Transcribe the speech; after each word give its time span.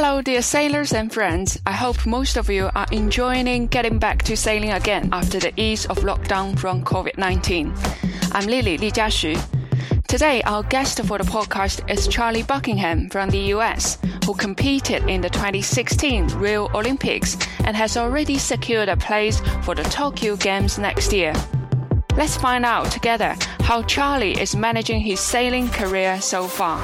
Hello, 0.00 0.22
dear 0.22 0.42
sailors 0.42 0.92
and 0.92 1.12
friends. 1.12 1.58
I 1.66 1.72
hope 1.72 2.06
most 2.06 2.36
of 2.36 2.48
you 2.48 2.70
are 2.76 2.86
enjoying 2.92 3.66
getting 3.66 3.98
back 3.98 4.22
to 4.26 4.36
sailing 4.36 4.70
again 4.70 5.08
after 5.12 5.40
the 5.40 5.52
ease 5.60 5.86
of 5.86 5.98
lockdown 6.04 6.56
from 6.56 6.84
COVID 6.84 7.18
19. 7.18 7.74
I'm 8.30 8.46
Lily 8.46 8.78
Li 8.78 8.92
Jiaxu. 8.92 9.36
Today, 10.06 10.40
our 10.42 10.62
guest 10.62 11.02
for 11.02 11.18
the 11.18 11.24
podcast 11.24 11.90
is 11.90 12.06
Charlie 12.06 12.44
Buckingham 12.44 13.08
from 13.10 13.28
the 13.30 13.50
US, 13.56 13.98
who 14.24 14.34
competed 14.34 15.02
in 15.10 15.20
the 15.20 15.30
2016 15.30 16.28
Rio 16.38 16.68
Olympics 16.74 17.36
and 17.64 17.76
has 17.76 17.96
already 17.96 18.38
secured 18.38 18.88
a 18.88 18.96
place 18.96 19.40
for 19.64 19.74
the 19.74 19.82
Tokyo 19.82 20.36
Games 20.36 20.78
next 20.78 21.12
year. 21.12 21.32
Let's 22.16 22.36
find 22.36 22.64
out 22.64 22.92
together 22.92 23.34
how 23.62 23.82
Charlie 23.82 24.40
is 24.40 24.54
managing 24.54 25.00
his 25.00 25.18
sailing 25.18 25.68
career 25.68 26.20
so 26.20 26.46
far. 26.46 26.78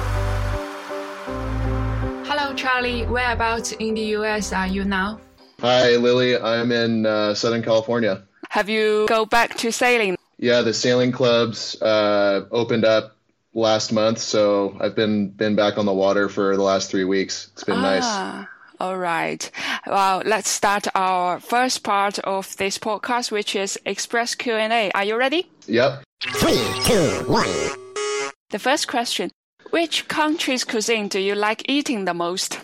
Hello, 2.27 2.55
Charlie. 2.55 3.05
Whereabouts 3.05 3.73
in 3.73 3.93
the 3.93 4.01
US 4.17 4.51
are 4.51 4.65
you 4.65 4.83
now? 4.83 5.21
Hi, 5.59 5.95
Lily. 5.95 6.35
I'm 6.35 6.71
in 6.71 7.05
uh, 7.05 7.35
Southern 7.35 7.61
California. 7.61 8.23
Have 8.49 8.67
you 8.67 9.05
go 9.07 9.27
back 9.27 9.55
to 9.57 9.71
sailing? 9.71 10.17
Yeah, 10.39 10.61
the 10.61 10.73
sailing 10.73 11.11
clubs 11.11 11.79
uh, 11.83 12.47
opened 12.49 12.83
up 12.83 13.15
last 13.53 13.91
month, 13.91 14.17
so 14.17 14.75
I've 14.79 14.95
been 14.95 15.29
been 15.29 15.55
back 15.55 15.77
on 15.77 15.85
the 15.85 15.93
water 15.93 16.27
for 16.27 16.57
the 16.57 16.63
last 16.63 16.89
three 16.89 17.03
weeks. 17.03 17.51
It's 17.53 17.63
been 17.63 17.77
ah. 17.77 17.81
nice. 17.81 18.47
All 18.79 18.97
right. 18.97 19.49
Well, 19.85 20.23
let's 20.25 20.49
start 20.49 20.87
our 20.95 21.39
first 21.39 21.83
part 21.83 22.17
of 22.19 22.57
this 22.57 22.79
podcast, 22.79 23.31
which 23.31 23.55
is 23.55 23.79
Express 23.85 24.33
Q&A. 24.33 24.91
Are 24.91 25.05
you 25.05 25.15
ready? 25.15 25.47
Yep. 25.67 26.03
Three, 26.33 26.65
two, 26.85 27.23
one. 27.27 28.33
The 28.49 28.59
first 28.59 28.87
question, 28.87 29.29
which 29.75 30.07
country's 30.07 30.63
cuisine 30.63 31.09
do 31.09 31.19
you 31.19 31.35
like 31.35 31.69
eating 31.69 32.05
the 32.05 32.13
most? 32.13 32.61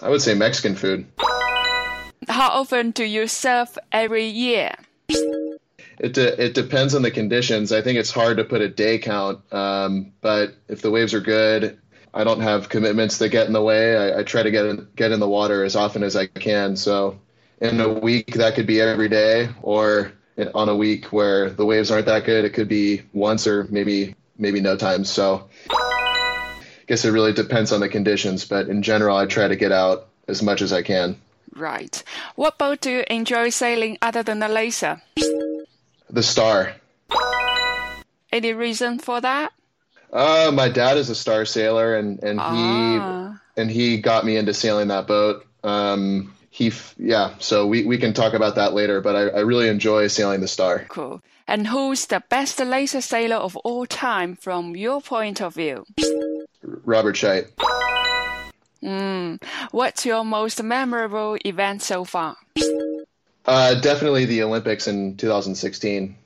I 0.00 0.08
would 0.08 0.22
say 0.22 0.32
Mexican 0.32 0.74
food. 0.74 1.04
How 2.26 2.48
often 2.48 2.92
do 2.92 3.04
you 3.04 3.26
surf 3.28 3.76
every 3.92 4.24
year? 4.24 4.72
It, 5.98 6.14
de- 6.14 6.42
it 6.42 6.54
depends 6.54 6.94
on 6.94 7.02
the 7.02 7.10
conditions. 7.10 7.70
I 7.70 7.82
think 7.82 7.98
it's 7.98 8.10
hard 8.10 8.38
to 8.38 8.44
put 8.44 8.62
a 8.62 8.68
day 8.68 8.96
count, 8.96 9.40
um, 9.52 10.14
but 10.22 10.54
if 10.68 10.80
the 10.80 10.90
waves 10.90 11.12
are 11.12 11.20
good 11.20 11.78
I 12.14 12.24
don't 12.24 12.40
have 12.40 12.70
commitments 12.70 13.18
that 13.18 13.28
get 13.28 13.46
in 13.46 13.52
the 13.52 13.60
way. 13.60 13.94
I, 13.94 14.20
I 14.20 14.22
try 14.22 14.42
to 14.42 14.50
get 14.50 14.64
in, 14.64 14.88
get 14.96 15.12
in 15.12 15.20
the 15.20 15.28
water 15.28 15.64
as 15.64 15.76
often 15.76 16.02
as 16.02 16.16
I 16.16 16.24
can. 16.24 16.74
So 16.76 17.20
in 17.60 17.78
a 17.78 17.90
week 17.90 18.32
that 18.36 18.54
could 18.54 18.66
be 18.66 18.80
every 18.80 19.10
day, 19.10 19.50
or 19.60 20.12
on 20.54 20.70
a 20.70 20.74
week 20.74 21.12
where 21.12 21.50
the 21.50 21.66
waves 21.66 21.90
aren't 21.90 22.06
that 22.06 22.24
good, 22.24 22.46
it 22.46 22.54
could 22.54 22.68
be 22.68 23.02
once 23.12 23.46
or 23.46 23.64
maybe 23.64 24.14
maybe 24.38 24.60
no 24.60 24.76
time. 24.76 25.04
So 25.04 25.48
guess 26.86 27.04
it 27.04 27.10
really 27.10 27.32
depends 27.32 27.72
on 27.72 27.80
the 27.80 27.88
conditions, 27.88 28.44
but 28.44 28.68
in 28.68 28.82
general, 28.82 29.16
I 29.16 29.26
try 29.26 29.48
to 29.48 29.56
get 29.56 29.72
out 29.72 30.08
as 30.28 30.42
much 30.42 30.62
as 30.62 30.72
I 30.72 30.82
can. 30.82 31.16
Right. 31.54 32.02
What 32.34 32.58
boat 32.58 32.80
do 32.80 32.90
you 32.90 33.04
enjoy 33.08 33.50
sailing 33.50 33.98
other 34.02 34.22
than 34.22 34.40
the 34.40 34.48
Laser? 34.48 35.00
The 36.10 36.22
Star. 36.22 36.74
Any 38.32 38.52
reason 38.52 38.98
for 38.98 39.20
that? 39.20 39.52
Uh, 40.12 40.50
my 40.52 40.68
dad 40.68 40.96
is 40.96 41.10
a 41.10 41.14
star 41.14 41.44
sailor, 41.44 41.96
and 41.96 42.22
and 42.22 42.38
ah. 42.40 43.38
he 43.54 43.60
and 43.60 43.70
he 43.70 44.00
got 44.00 44.24
me 44.24 44.36
into 44.36 44.54
sailing 44.54 44.88
that 44.88 45.06
boat. 45.06 45.46
Um, 45.64 46.34
he 46.50 46.72
yeah, 46.98 47.34
so 47.38 47.66
we 47.66 47.84
we 47.84 47.98
can 47.98 48.12
talk 48.12 48.34
about 48.34 48.54
that 48.54 48.72
later. 48.72 49.00
But 49.00 49.16
I, 49.16 49.20
I 49.28 49.40
really 49.40 49.68
enjoy 49.68 50.06
sailing 50.08 50.40
the 50.40 50.48
Star. 50.48 50.86
Cool. 50.88 51.22
And 51.48 51.68
who's 51.68 52.06
the 52.06 52.22
best 52.28 52.58
laser 52.60 53.00
sailor 53.00 53.36
of 53.36 53.56
all 53.58 53.86
time 53.86 54.36
from 54.36 54.74
your 54.74 55.00
point 55.00 55.40
of 55.40 55.54
view? 55.54 55.86
Robert 56.62 57.16
Scheidt. 57.16 57.50
Mm. 58.82 59.42
What's 59.70 60.06
your 60.06 60.24
most 60.24 60.62
memorable 60.62 61.36
event 61.44 61.82
so 61.82 62.04
far? 62.04 62.36
Uh, 63.44 63.74
definitely 63.74 64.24
the 64.24 64.42
Olympics 64.42 64.88
in 64.88 65.16
2016. 65.16 66.16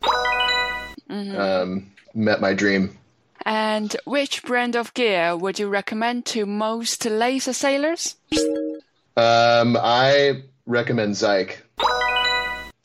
Mm-hmm. 1.09 1.37
Um, 1.39 1.93
met 2.15 2.41
my 2.41 2.55
dream. 2.55 2.97
And 3.45 3.95
which 4.05 4.43
brand 4.43 4.77
of 4.77 4.93
gear 4.95 5.37
would 5.37 5.59
you 5.59 5.69
recommend 5.69 6.27
to 6.27 6.47
most 6.47 7.05
laser 7.07 7.53
sailors? 7.53 8.17
Um, 9.17 9.77
I 9.81 10.43
recommend 10.67 11.15
Zhik. 11.15 11.57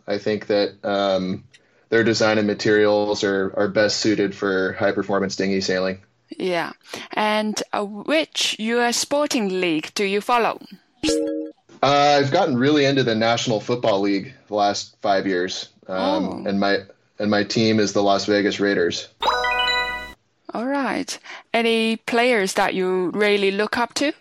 I 0.07 0.17
think 0.17 0.47
that 0.47 0.75
um, 0.83 1.44
their 1.89 2.03
design 2.03 2.38
and 2.38 2.47
materials 2.47 3.23
are, 3.23 3.53
are 3.57 3.67
best 3.67 3.97
suited 3.97 4.35
for 4.35 4.73
high 4.73 4.91
performance 4.91 5.35
dinghy 5.35 5.62
sailing. 5.62 6.01
Yeah. 6.38 6.74
And 7.13 7.62
uh, 7.74 7.86
which 7.86 8.56
US 8.59 8.97
sporting 8.97 9.62
league 9.62 9.91
do 9.96 10.03
you 10.03 10.22
follow? 10.22 10.59
Uh, 11.84 12.19
I've 12.19 12.31
gotten 12.31 12.58
really 12.58 12.86
into 12.86 13.03
the 13.03 13.16
National 13.16 13.59
Football 13.59 14.02
League 14.02 14.34
the 14.47 14.56
last 14.56 14.96
five 15.02 15.28
years, 15.28 15.69
um, 15.88 16.25
oh. 16.25 16.50
and 16.50 16.59
my 16.59 16.80
and 17.19 17.30
my 17.30 17.44
team 17.44 17.80
is 17.80 17.94
the 17.94 18.02
Las 18.02 18.25
Vegas 18.25 18.59
Raiders. 18.59 19.08
All 20.53 20.66
right. 20.66 21.18
Any 21.53 21.97
players 21.97 22.53
that 22.53 22.74
you 22.74 23.12
really 23.13 23.52
look 23.52 23.78
up 23.78 23.94
to? 23.96 24.13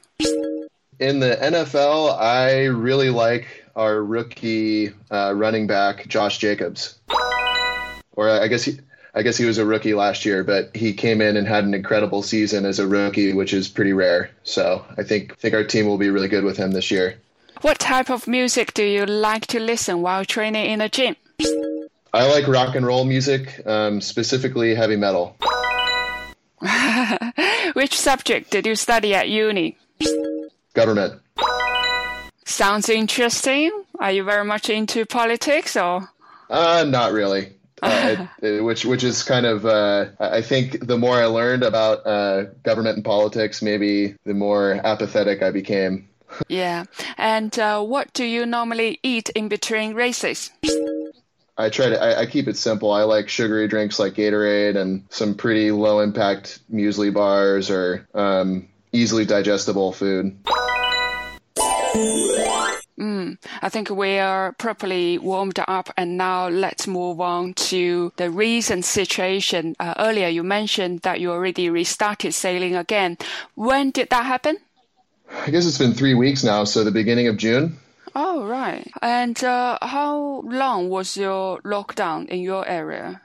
In 0.99 1.21
the 1.21 1.39
NFL, 1.41 2.19
I 2.19 2.65
really 2.65 3.11
like 3.11 3.65
our 3.77 4.03
rookie 4.03 4.91
uh, 5.11 5.33
running 5.37 5.67
back 5.67 6.09
Josh 6.09 6.39
Jacobs. 6.39 6.99
Or 8.13 8.31
I 8.31 8.49
guess 8.49 8.65
he, 8.65 8.79
I 9.17 9.23
guess 9.23 9.37
he 9.37 9.45
was 9.45 9.59
a 9.59 9.65
rookie 9.65 9.95
last 9.95 10.25
year, 10.25 10.43
but 10.43 10.75
he 10.75 10.93
came 10.93 11.21
in 11.21 11.37
and 11.37 11.47
had 11.47 11.65
an 11.65 11.73
incredible 11.73 12.23
season 12.23 12.67
as 12.67 12.81
a 12.81 12.87
rookie, 12.87 13.33
which 13.33 13.53
is 13.55 13.69
pretty 13.69 13.93
rare. 13.93 14.31
So 14.43 14.85
I 14.99 15.05
think 15.05 15.37
think 15.39 15.55
our 15.55 15.63
team 15.63 15.87
will 15.87 15.99
be 15.99 16.11
really 16.11 16.29
good 16.29 16.43
with 16.43 16.57
him 16.57 16.73
this 16.73 16.91
year. 16.91 17.21
What 17.61 17.79
type 17.79 18.11
of 18.11 18.27
music 18.27 18.75
do 18.75 18.83
you 18.85 19.07
like 19.07 19.47
to 19.49 19.61
listen 19.61 20.03
while 20.03 20.25
training 20.25 20.67
in 20.71 20.81
the 20.81 20.89
gym? 20.89 21.15
I 22.13 22.27
like 22.31 22.49
rock 22.49 22.75
and 22.75 22.85
roll 22.85 23.05
music, 23.05 23.65
um, 23.67 24.01
specifically 24.01 24.75
heavy 24.75 24.97
metal. 24.97 25.37
Which 27.75 27.99
subject 27.99 28.51
did 28.51 28.67
you 28.67 28.75
study 28.75 29.15
at 29.15 29.29
uni? 29.29 29.77
Government. 30.75 31.21
Sounds 32.45 32.89
interesting. 32.89 33.71
Are 33.99 34.13
you 34.13 34.25
very 34.25 34.45
much 34.45 34.69
into 34.69 35.07
politics 35.07 35.77
or? 35.77 36.11
Uh, 36.51 36.85
not 36.87 37.13
really. 37.13 37.55
Uh, 37.85 38.27
it, 38.43 38.65
which 38.65 38.85
which 38.85 39.05
is 39.05 39.23
kind 39.23 39.45
of 39.45 39.67
uh, 39.67 40.07
I 40.19 40.41
think 40.41 40.87
the 40.87 40.97
more 40.97 41.17
I 41.17 41.27
learned 41.27 41.63
about 41.63 42.07
uh, 42.07 42.45
government 42.63 42.97
and 42.97 43.05
politics, 43.05 43.61
maybe 43.61 44.17
the 44.25 44.35
more 44.35 44.81
apathetic 44.85 45.43
I 45.43 45.51
became. 45.51 46.09
yeah, 46.49 46.85
and 47.19 47.57
uh, 47.59 47.83
what 47.83 48.13
do 48.15 48.25
you 48.25 48.47
normally 48.47 48.99
eat 49.03 49.29
in 49.31 49.49
between 49.49 49.95
races? 49.95 50.51
I 51.57 51.69
try 51.69 51.91
to 51.91 52.03
I, 52.03 52.23
I, 52.23 52.27
keep 52.27 52.49
it 52.49 52.57
simple. 52.57 52.91
I 52.91 53.03
like 53.03 53.29
sugary 53.29 53.69
drinks 53.69 53.99
like 53.99 54.15
Gatorade 54.15 54.77
and 54.77 55.05
some 55.11 55.35
pretty 55.35 55.71
low 55.71 56.01
impact 56.01 56.59
muesli 56.73 57.15
bars 57.15 57.71
or 57.71 58.09
um, 58.13 58.69
easily 58.93 59.25
digestible 59.25 59.93
food. 59.93 60.37
Mm, 62.99 63.39
I 63.61 63.69
think 63.69 63.91
we 63.91 64.19
are 64.19 64.53
properly 64.53 65.19
warmed 65.19 65.59
up, 65.67 65.91
and 65.97 66.17
now 66.17 66.49
let's 66.49 66.87
move 66.87 67.21
on 67.21 67.55
to 67.55 68.13
the 68.17 68.31
recent 68.31 68.85
situation. 68.85 69.75
Uh, 69.81 69.95
earlier, 69.99 70.29
you 70.29 70.45
mentioned 70.45 71.01
that 71.01 71.21
you 71.21 71.33
already 71.33 71.69
restarted 71.71 72.35
sailing 72.35 72.77
again. 72.77 73.19
When 73.57 73.91
did 73.91 74.11
that 74.11 74.27
happen? 74.27 74.59
I 75.29 75.51
guess 75.51 75.67
it's 75.67 75.79
been 75.79 75.95
three 75.95 76.15
weeks 76.15 76.45
now, 76.45 76.65
so 76.65 76.85
the 76.85 76.93
beginning 76.93 77.27
of 77.27 77.37
June. 77.37 77.79
Oh, 78.15 78.47
right. 78.47 78.89
And 79.03 79.43
uh, 79.43 79.79
how 79.83 80.43
long 80.47 80.89
was 80.89 81.17
your 81.17 81.61
lockdown 81.63 82.29
in 82.29 82.41
your 82.41 82.67
area? 82.69 83.21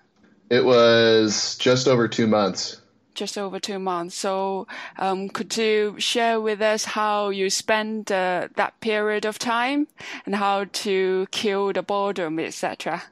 It 0.49 0.65
was 0.65 1.55
just 1.57 1.87
over 1.87 2.07
two 2.07 2.25
months. 2.25 2.81
Just 3.19 3.37
over 3.37 3.59
two 3.59 3.79
months. 3.79 4.15
So, 4.15 4.65
um, 4.97 5.27
could 5.27 5.57
you 5.57 5.99
share 5.99 6.39
with 6.39 6.61
us 6.61 6.85
how 6.85 7.31
you 7.31 7.49
spend 7.49 8.09
uh, 8.13 8.47
that 8.55 8.79
period 8.79 9.25
of 9.25 9.37
time 9.37 9.87
and 10.25 10.35
how 10.35 10.67
to 10.85 11.27
kill 11.31 11.73
the 11.73 11.83
boredom, 11.83 12.39
etc.? 12.39 13.03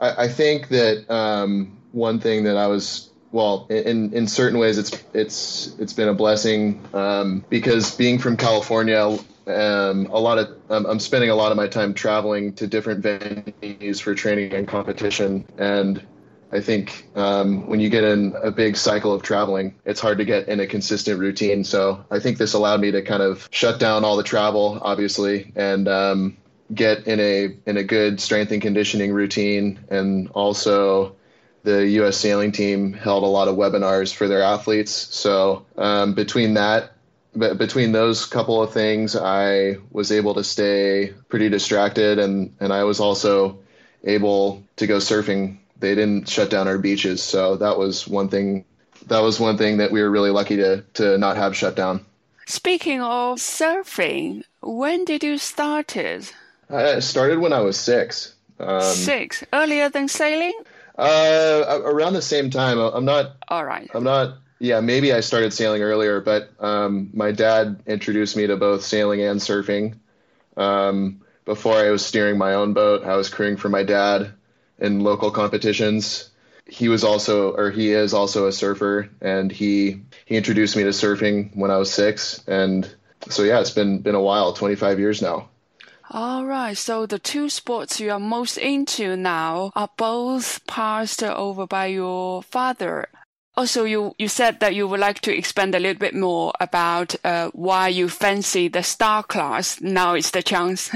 I, 0.00 0.24
I, 0.24 0.28
think 0.28 0.70
that 0.70 1.08
um, 1.08 1.78
one 1.92 2.18
thing 2.18 2.42
that 2.42 2.56
I 2.56 2.66
was 2.66 3.10
well, 3.30 3.68
in 3.70 4.12
in 4.12 4.26
certain 4.26 4.58
ways, 4.58 4.76
it's 4.76 5.04
it's 5.12 5.76
it's 5.78 5.92
been 5.92 6.08
a 6.08 6.14
blessing 6.14 6.80
um, 6.92 7.44
because 7.48 7.94
being 7.94 8.18
from 8.18 8.36
California, 8.36 9.16
um, 9.46 10.06
a 10.06 10.18
lot 10.18 10.38
of 10.38 10.48
um, 10.68 10.84
I'm 10.86 10.98
spending 10.98 11.30
a 11.30 11.36
lot 11.36 11.52
of 11.52 11.56
my 11.56 11.68
time 11.68 11.94
traveling 11.94 12.54
to 12.54 12.66
different 12.66 13.04
venues 13.04 14.02
for 14.02 14.16
training 14.16 14.52
and 14.52 14.66
competition, 14.66 15.44
and 15.58 16.02
I 16.54 16.60
think 16.60 17.08
um, 17.16 17.66
when 17.66 17.80
you 17.80 17.90
get 17.90 18.04
in 18.04 18.32
a 18.40 18.52
big 18.52 18.76
cycle 18.76 19.12
of 19.12 19.22
traveling, 19.22 19.74
it's 19.84 19.98
hard 19.98 20.18
to 20.18 20.24
get 20.24 20.46
in 20.46 20.60
a 20.60 20.66
consistent 20.68 21.18
routine. 21.18 21.64
So 21.64 22.04
I 22.12 22.20
think 22.20 22.38
this 22.38 22.54
allowed 22.54 22.80
me 22.80 22.92
to 22.92 23.02
kind 23.02 23.22
of 23.22 23.48
shut 23.50 23.80
down 23.80 24.04
all 24.04 24.16
the 24.16 24.22
travel, 24.22 24.78
obviously, 24.80 25.52
and 25.56 25.88
um, 25.88 26.36
get 26.72 27.08
in 27.08 27.18
a 27.18 27.56
in 27.66 27.76
a 27.76 27.82
good 27.82 28.20
strength 28.20 28.52
and 28.52 28.62
conditioning 28.62 29.12
routine, 29.12 29.80
and 29.90 30.28
also 30.28 31.16
the 31.64 31.88
U.S. 31.88 32.18
sailing 32.18 32.52
team 32.52 32.92
held 32.92 33.24
a 33.24 33.26
lot 33.26 33.48
of 33.48 33.56
webinars 33.56 34.14
for 34.14 34.28
their 34.28 34.42
athletes. 34.42 34.92
So 34.92 35.66
um, 35.76 36.14
between 36.14 36.54
that 36.54 36.92
between 37.36 37.90
those 37.90 38.26
couple 38.26 38.62
of 38.62 38.72
things, 38.72 39.16
I 39.16 39.78
was 39.90 40.12
able 40.12 40.34
to 40.34 40.44
stay 40.44 41.14
pretty 41.28 41.48
distracted, 41.48 42.20
and 42.20 42.54
and 42.60 42.72
I 42.72 42.84
was 42.84 43.00
also 43.00 43.58
able 44.04 44.62
to 44.76 44.86
go 44.86 44.98
surfing. 44.98 45.58
They 45.84 45.94
didn't 45.94 46.30
shut 46.30 46.48
down 46.48 46.66
our 46.66 46.78
beaches, 46.78 47.22
so 47.22 47.56
that 47.56 47.78
was 47.78 48.08
one 48.08 48.28
thing. 48.28 48.64
That 49.08 49.20
was 49.20 49.38
one 49.38 49.58
thing 49.58 49.76
that 49.76 49.92
we 49.92 50.00
were 50.00 50.10
really 50.10 50.30
lucky 50.30 50.56
to 50.56 50.82
to 50.94 51.18
not 51.18 51.36
have 51.36 51.54
shut 51.54 51.76
down. 51.76 52.06
Speaking 52.46 53.02
of 53.02 53.36
surfing, 53.38 54.44
when 54.62 55.04
did 55.04 55.22
you 55.22 55.36
start 55.36 55.94
it? 55.94 56.32
I 56.70 57.00
started 57.00 57.38
when 57.38 57.52
I 57.52 57.60
was 57.60 57.76
six. 57.76 58.34
Um, 58.58 58.80
six 58.80 59.44
earlier 59.52 59.90
than 59.90 60.08
sailing. 60.08 60.54
Uh, 60.96 61.82
around 61.84 62.14
the 62.14 62.22
same 62.22 62.48
time. 62.48 62.78
I'm 62.78 63.04
not. 63.04 63.36
All 63.48 63.66
right. 63.66 63.90
I'm 63.92 64.04
not 64.04 64.38
yeah, 64.58 64.80
maybe 64.80 65.12
I 65.12 65.20
started 65.20 65.52
sailing 65.52 65.82
earlier, 65.82 66.22
but 66.22 66.48
um, 66.60 67.10
my 67.12 67.30
dad 67.32 67.82
introduced 67.86 68.36
me 68.38 68.46
to 68.46 68.56
both 68.56 68.82
sailing 68.84 69.20
and 69.20 69.38
surfing. 69.38 69.96
Um, 70.56 71.20
before 71.44 71.76
I 71.76 71.90
was 71.90 72.06
steering 72.06 72.38
my 72.38 72.54
own 72.54 72.72
boat, 72.72 73.04
I 73.04 73.16
was 73.16 73.28
crewing 73.28 73.58
for 73.58 73.68
my 73.68 73.82
dad 73.82 74.32
in 74.78 75.00
local 75.00 75.30
competitions. 75.30 76.30
He 76.66 76.88
was 76.88 77.04
also, 77.04 77.52
or 77.52 77.70
he 77.70 77.92
is 77.92 78.14
also 78.14 78.46
a 78.46 78.52
surfer, 78.52 79.10
and 79.20 79.52
he 79.52 80.02
he 80.24 80.36
introduced 80.36 80.76
me 80.76 80.82
to 80.84 80.90
surfing 80.90 81.54
when 81.54 81.70
I 81.70 81.76
was 81.76 81.92
six, 81.92 82.42
and 82.46 82.88
so 83.28 83.42
yeah, 83.42 83.60
it's 83.60 83.70
been 83.70 83.98
been 83.98 84.14
a 84.14 84.22
while, 84.22 84.52
25 84.52 84.98
years 84.98 85.20
now. 85.20 85.48
All 86.10 86.44
right. 86.44 86.76
So 86.76 87.06
the 87.06 87.18
two 87.18 87.48
sports 87.48 87.98
you 87.98 88.10
are 88.10 88.20
most 88.20 88.58
into 88.58 89.16
now 89.16 89.72
are 89.74 89.90
both 89.96 90.64
passed 90.66 91.22
over 91.22 91.66
by 91.66 91.86
your 91.86 92.42
father. 92.42 93.08
Also, 93.56 93.84
you, 93.84 94.14
you 94.18 94.28
said 94.28 94.60
that 94.60 94.74
you 94.74 94.86
would 94.88 95.00
like 95.00 95.20
to 95.20 95.36
expand 95.36 95.74
a 95.74 95.78
little 95.78 95.98
bit 95.98 96.14
more 96.14 96.52
about 96.60 97.14
uh, 97.24 97.50
why 97.52 97.88
you 97.88 98.08
fancy 98.08 98.68
the 98.68 98.82
star 98.82 99.22
class. 99.22 99.80
Now 99.80 100.14
is 100.14 100.32
the 100.32 100.42
chance. 100.42 100.90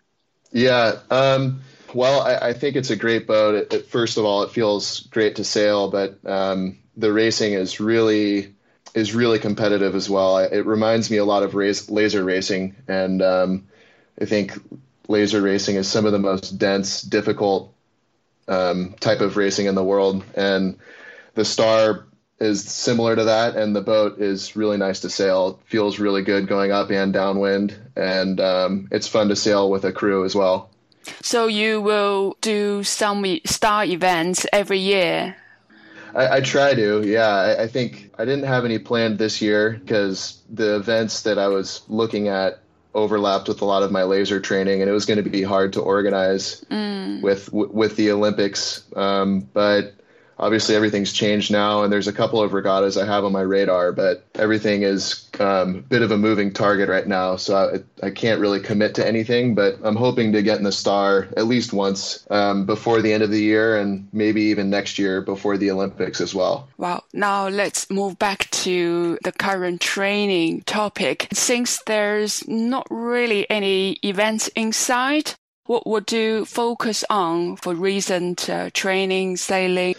yeah. 0.52 0.98
Um, 1.10 1.60
well, 1.94 2.22
I, 2.22 2.48
I, 2.48 2.52
think 2.52 2.76
it's 2.76 2.90
a 2.90 2.96
great 2.96 3.26
boat. 3.26 3.54
It, 3.54 3.72
it, 3.72 3.86
first 3.86 4.16
of 4.16 4.24
all, 4.24 4.42
it 4.42 4.50
feels 4.50 5.00
great 5.00 5.36
to 5.36 5.44
sail, 5.44 5.90
but 5.90 6.18
um, 6.24 6.78
the 6.96 7.12
racing 7.12 7.52
is 7.52 7.80
really 7.80 8.54
is 8.94 9.14
really 9.14 9.38
competitive 9.38 9.94
as 9.94 10.10
well. 10.10 10.38
It 10.38 10.66
reminds 10.66 11.10
me 11.10 11.18
a 11.18 11.24
lot 11.24 11.42
of 11.42 11.54
race, 11.54 11.88
laser 11.88 12.24
racing, 12.24 12.74
and 12.88 13.22
um, 13.22 13.68
I 14.20 14.24
think 14.24 14.52
laser 15.08 15.40
racing 15.40 15.76
is 15.76 15.88
some 15.88 16.06
of 16.06 16.12
the 16.12 16.18
most 16.18 16.58
dense, 16.58 17.02
difficult 17.02 17.72
um, 18.48 18.94
type 18.98 19.20
of 19.20 19.36
racing 19.36 19.66
in 19.66 19.74
the 19.74 19.84
world, 19.84 20.24
and 20.34 20.78
the 21.34 21.44
Star 21.44 22.06
is 22.40 22.64
similar 22.64 23.14
to 23.14 23.24
that, 23.24 23.54
and 23.54 23.76
the 23.76 23.82
boat 23.82 24.18
is 24.18 24.56
really 24.56 24.78
nice 24.78 25.00
to 25.00 25.10
sail. 25.10 25.60
It 25.60 25.68
feels 25.68 25.98
really 25.98 26.22
good 26.22 26.48
going 26.48 26.72
up 26.72 26.90
and 26.90 27.12
downwind, 27.12 27.76
and 27.94 28.40
um, 28.40 28.88
it's 28.90 29.06
fun 29.06 29.28
to 29.28 29.36
sail 29.36 29.70
with 29.70 29.84
a 29.84 29.92
crew 29.92 30.24
as 30.24 30.34
well. 30.34 30.70
So 31.22 31.46
you 31.46 31.80
will 31.80 32.36
do 32.40 32.82
some 32.84 33.24
star 33.44 33.84
events 33.84 34.46
every 34.52 34.78
year. 34.78 35.36
I, 36.14 36.36
I 36.36 36.40
try 36.40 36.74
to, 36.74 37.06
yeah. 37.06 37.28
I, 37.28 37.62
I, 37.62 37.66
think 37.68 38.10
I 38.18 38.24
didn't 38.24 38.44
have 38.44 38.64
any 38.64 38.78
planned 38.78 39.18
this 39.18 39.40
year 39.40 39.70
because 39.70 40.42
the 40.50 40.76
events 40.76 41.22
that 41.22 41.38
I 41.38 41.48
was 41.48 41.82
looking 41.88 42.28
at 42.28 42.60
overlapped 42.94 43.48
with 43.48 43.60
a 43.62 43.64
lot 43.64 43.82
of 43.82 43.92
my 43.92 44.02
laser 44.02 44.40
training, 44.40 44.80
and 44.80 44.90
it 44.90 44.92
was 44.92 45.06
going 45.06 45.22
to 45.22 45.30
be 45.30 45.42
hard 45.42 45.72
to 45.74 45.80
organize 45.80 46.64
mm. 46.70 47.22
with 47.22 47.52
with 47.52 47.96
the 47.96 48.10
Olympics. 48.10 48.84
Um, 48.96 49.40
but 49.52 49.94
obviously 50.40 50.74
everything's 50.74 51.12
changed 51.12 51.52
now 51.52 51.82
and 51.82 51.92
there's 51.92 52.08
a 52.08 52.12
couple 52.12 52.42
of 52.42 52.54
regattas 52.54 52.96
I 52.96 53.06
have 53.06 53.24
on 53.24 53.32
my 53.32 53.42
radar, 53.42 53.92
but 53.92 54.24
everything 54.34 54.82
is 54.82 55.28
um, 55.38 55.76
a 55.76 55.82
bit 55.82 56.02
of 56.02 56.10
a 56.10 56.16
moving 56.16 56.52
target 56.52 56.88
right 56.88 57.06
now. 57.06 57.36
So 57.36 57.56
I, 58.02 58.06
I, 58.06 58.10
can't 58.10 58.40
really 58.40 58.60
commit 58.60 58.94
to 58.96 59.06
anything, 59.06 59.54
but 59.54 59.78
I'm 59.82 59.96
hoping 59.96 60.32
to 60.32 60.42
get 60.42 60.58
in 60.58 60.64
the 60.64 60.72
star 60.72 61.28
at 61.36 61.46
least 61.46 61.72
once 61.72 62.26
um, 62.30 62.66
before 62.66 63.02
the 63.02 63.12
end 63.12 63.22
of 63.22 63.30
the 63.30 63.40
year 63.40 63.78
and 63.78 64.08
maybe 64.12 64.42
even 64.44 64.70
next 64.70 64.98
year 64.98 65.20
before 65.20 65.56
the 65.56 65.70
Olympics 65.70 66.20
as 66.20 66.34
well. 66.34 66.68
Wow. 66.78 67.04
Now 67.12 67.48
let's 67.48 67.90
move 67.90 68.18
back 68.18 68.50
to 68.50 69.18
the 69.22 69.32
current 69.32 69.80
training 69.80 70.62
topic. 70.62 71.28
Since 71.32 71.82
there's 71.86 72.46
not 72.48 72.86
really 72.90 73.48
any 73.50 73.98
events 74.02 74.48
inside, 74.56 75.34
what 75.70 75.86
would 75.86 76.10
you 76.10 76.44
focus 76.46 77.04
on 77.08 77.54
for 77.56 77.74
recent 77.74 78.50
uh, 78.50 78.70
training, 78.74 79.36
sailing? 79.36 79.94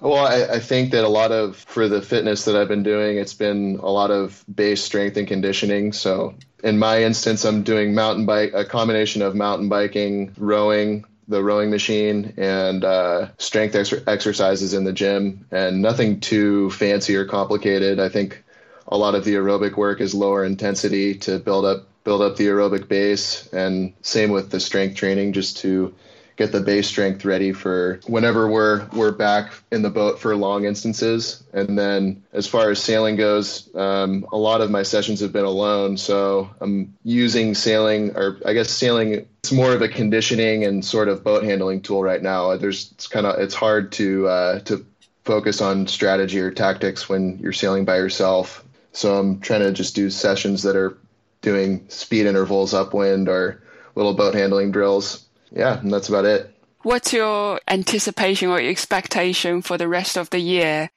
Well, 0.00 0.26
I, 0.26 0.54
I, 0.54 0.60
think 0.60 0.92
that 0.92 1.02
a 1.02 1.08
lot 1.08 1.32
of 1.32 1.56
for 1.56 1.88
the 1.88 2.00
fitness 2.00 2.44
that 2.44 2.54
I've 2.54 2.68
been 2.68 2.84
doing, 2.84 3.18
it's 3.18 3.34
been 3.34 3.80
a 3.82 3.90
lot 3.90 4.12
of 4.12 4.44
base 4.52 4.82
strength 4.82 5.16
and 5.16 5.26
conditioning. 5.26 5.92
So 5.92 6.34
in 6.62 6.78
my 6.78 7.02
instance, 7.02 7.44
I'm 7.44 7.64
doing 7.64 7.94
mountain 7.94 8.24
bike, 8.24 8.52
a 8.54 8.64
combination 8.64 9.22
of 9.22 9.34
mountain 9.34 9.68
biking, 9.68 10.34
rowing, 10.38 11.04
the 11.26 11.42
rowing 11.42 11.70
machine, 11.70 12.34
and 12.36 12.84
uh, 12.84 13.28
strength 13.38 13.74
ex- 13.74 13.94
exercises 14.06 14.72
in 14.72 14.84
the 14.84 14.92
gym, 14.92 15.46
and 15.50 15.82
nothing 15.82 16.20
too 16.20 16.70
fancy 16.70 17.16
or 17.16 17.24
complicated. 17.24 17.98
I 17.98 18.08
think 18.08 18.44
a 18.86 18.96
lot 18.96 19.16
of 19.16 19.24
the 19.24 19.34
aerobic 19.34 19.76
work 19.76 20.00
is 20.00 20.14
lower 20.14 20.44
intensity 20.44 21.16
to 21.16 21.40
build 21.40 21.64
up 21.64 21.86
build 22.04 22.22
up 22.22 22.36
the 22.36 22.46
aerobic 22.46 22.88
base, 22.88 23.48
and 23.52 23.92
same 24.02 24.30
with 24.30 24.50
the 24.50 24.60
strength 24.60 24.96
training, 24.96 25.32
just 25.32 25.58
to 25.58 25.94
get 26.38 26.52
the 26.52 26.60
base 26.60 26.86
strength 26.86 27.24
ready 27.24 27.52
for 27.52 27.98
whenever 28.06 28.48
we're 28.48 28.86
we're 28.92 29.10
back 29.10 29.52
in 29.72 29.82
the 29.82 29.90
boat 29.90 30.20
for 30.20 30.36
long 30.36 30.64
instances. 30.64 31.42
And 31.52 31.76
then 31.76 32.22
as 32.32 32.46
far 32.46 32.70
as 32.70 32.80
sailing 32.80 33.16
goes, 33.16 33.68
um, 33.74 34.24
a 34.32 34.36
lot 34.36 34.60
of 34.60 34.70
my 34.70 34.84
sessions 34.84 35.18
have 35.20 35.32
been 35.32 35.44
alone, 35.44 35.96
so 35.96 36.48
I'm 36.60 36.96
using 37.02 37.56
sailing, 37.56 38.16
or 38.16 38.38
I 38.46 38.52
guess 38.52 38.70
sailing. 38.70 39.26
It's 39.42 39.52
more 39.52 39.72
of 39.72 39.82
a 39.82 39.88
conditioning 39.88 40.64
and 40.64 40.84
sort 40.84 41.08
of 41.08 41.24
boat 41.24 41.42
handling 41.42 41.82
tool 41.82 42.02
right 42.02 42.22
now. 42.22 42.56
There's 42.56 42.92
it's 42.92 43.08
kind 43.08 43.26
of 43.26 43.40
it's 43.40 43.54
hard 43.54 43.90
to 43.92 44.28
uh, 44.28 44.60
to 44.60 44.86
focus 45.24 45.60
on 45.60 45.88
strategy 45.88 46.38
or 46.38 46.52
tactics 46.52 47.08
when 47.08 47.38
you're 47.40 47.52
sailing 47.52 47.84
by 47.84 47.96
yourself. 47.96 48.64
So 48.92 49.18
I'm 49.18 49.40
trying 49.40 49.60
to 49.60 49.72
just 49.72 49.96
do 49.96 50.08
sessions 50.08 50.62
that 50.62 50.76
are 50.76 50.96
doing 51.40 51.88
speed 51.88 52.26
intervals 52.26 52.74
upwind 52.74 53.28
or 53.28 53.60
little 53.94 54.14
boat 54.14 54.34
handling 54.34 54.70
drills 54.70 55.27
yeah, 55.50 55.78
and 55.78 55.92
that's 55.92 56.08
about 56.08 56.24
it. 56.24 56.54
What's 56.82 57.12
your 57.12 57.60
anticipation 57.68 58.48
or 58.48 58.60
expectation 58.60 59.62
for 59.62 59.76
the 59.76 59.88
rest 59.88 60.16
of 60.16 60.30
the 60.30 60.38
year? 60.38 60.90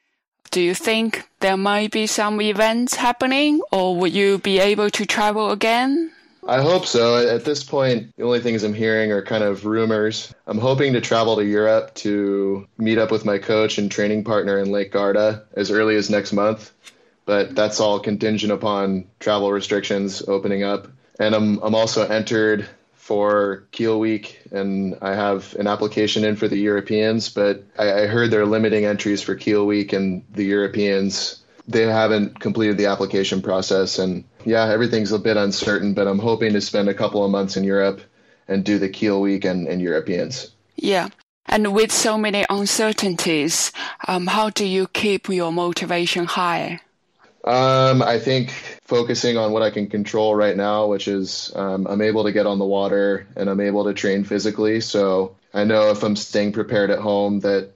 Do 0.52 0.62
you 0.62 0.76
think 0.76 1.28
there 1.40 1.58
might 1.58 1.92
be 1.92 2.08
some 2.08 2.42
events 2.42 2.96
happening, 2.96 3.62
or 3.72 3.96
would 3.96 4.14
you 4.14 4.38
be 4.38 4.60
able 4.60 4.90
to 4.90 5.06
travel 5.06 5.52
again? 5.52 6.12
I 6.48 6.62
hope 6.62 6.86
so. 6.86 7.18
At 7.28 7.46
this 7.46 7.64
point, 7.64 8.16
the 8.18 8.24
only 8.24 8.40
things 8.40 8.64
I'm 8.64 8.74
hearing 8.74 9.12
are 9.12 9.22
kind 9.22 9.44
of 9.44 9.66
rumors. 9.66 10.34
I'm 10.48 10.58
hoping 10.58 10.94
to 10.94 11.02
travel 11.02 11.36
to 11.36 11.46
Europe 11.46 11.94
to 11.96 12.68
meet 12.78 12.98
up 12.98 13.12
with 13.12 13.26
my 13.26 13.38
coach 13.38 13.78
and 13.78 13.92
training 13.92 14.24
partner 14.24 14.58
in 14.58 14.72
Lake 14.72 14.92
Garda 14.92 15.44
as 15.54 15.72
early 15.72 15.96
as 15.96 16.10
next 16.10 16.34
month, 16.34 16.72
but 17.26 17.56
that's 17.56 17.80
all 17.80 18.00
contingent 18.00 18.52
upon 18.52 19.06
travel 19.20 19.52
restrictions 19.52 20.24
opening 20.28 20.64
up. 20.64 20.88
And 21.20 21.36
I'm 21.36 21.60
I'm 21.60 21.76
also 21.76 22.08
entered 22.08 22.68
for 23.02 23.64
Kiel 23.72 24.00
Week, 24.00 24.40
and 24.52 24.96
I 25.02 25.16
have 25.16 25.56
an 25.56 25.66
application 25.66 26.24
in 26.24 26.36
for 26.36 26.48
the 26.48 26.58
Europeans. 26.58 27.30
But 27.30 27.64
I, 27.78 28.04
I 28.04 28.06
heard 28.06 28.30
they're 28.30 28.46
limiting 28.46 28.86
entries 28.86 29.24
for 29.24 29.34
Kiel 29.34 29.66
Week, 29.66 29.92
and 29.92 30.24
the 30.32 30.46
Europeans 30.46 31.42
they 31.68 31.82
haven't 31.84 32.40
completed 32.40 32.78
the 32.78 32.86
application 32.86 33.42
process. 33.42 33.98
And 33.98 34.24
yeah, 34.46 34.68
everything's 34.68 35.12
a 35.12 35.20
bit 35.20 35.36
uncertain. 35.36 35.96
But 35.96 36.08
I'm 36.08 36.20
hoping 36.20 36.54
to 36.54 36.62
spend 36.62 36.90
a 36.90 36.94
couple 36.94 37.26
of 37.26 37.32
months 37.32 37.58
in 37.58 37.64
Europe 37.64 38.02
and 38.48 38.64
do 38.64 38.78
the 38.78 38.90
Kiel 38.90 39.20
Week 39.20 39.46
and, 39.46 39.68
and 39.68 39.82
Europeans. 39.82 40.52
Yeah. 40.76 41.10
And 41.48 41.74
with 41.74 41.92
so 41.92 42.20
many 42.20 42.46
uncertainties, 42.50 43.72
um, 44.08 44.28
how 44.28 44.52
do 44.52 44.64
you 44.64 44.88
keep 44.88 45.28
your 45.28 45.52
motivation 45.52 46.26
high? 46.26 46.82
Um, 47.44 48.04
I 48.04 48.20
think 48.20 48.52
focusing 48.84 49.38
on 49.38 49.52
what 49.52 49.64
I 49.64 49.72
can 49.72 49.88
control 49.88 50.36
right 50.36 50.56
now, 50.56 50.88
which 50.88 51.08
is 51.08 51.52
um, 51.56 51.88
I'm 51.88 52.02
able 52.02 52.26
to 52.26 52.32
get 52.32 52.46
on 52.46 52.60
the 52.60 52.66
water 52.66 53.26
and 53.36 53.50
I'm 53.50 53.62
able 53.62 53.86
to 53.86 53.94
train 53.94 54.24
physically. 54.24 54.80
So 54.82 55.36
I 55.54 55.64
know 55.64 55.90
if 55.90 56.04
I'm 56.04 56.16
staying 56.16 56.54
prepared 56.54 56.92
at 56.92 57.00
home 57.00 57.40
that 57.40 57.72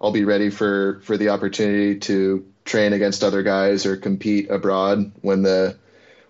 I'll 0.00 0.12
be 0.12 0.24
ready 0.24 0.50
for 0.50 1.00
for 1.04 1.16
the 1.16 1.28
opportunity 1.28 1.98
to 2.00 2.46
train 2.64 2.92
against 2.92 3.22
other 3.22 3.42
guys 3.42 3.86
or 3.86 3.96
compete 3.96 4.50
abroad 4.50 5.12
when 5.20 5.42
the 5.42 5.76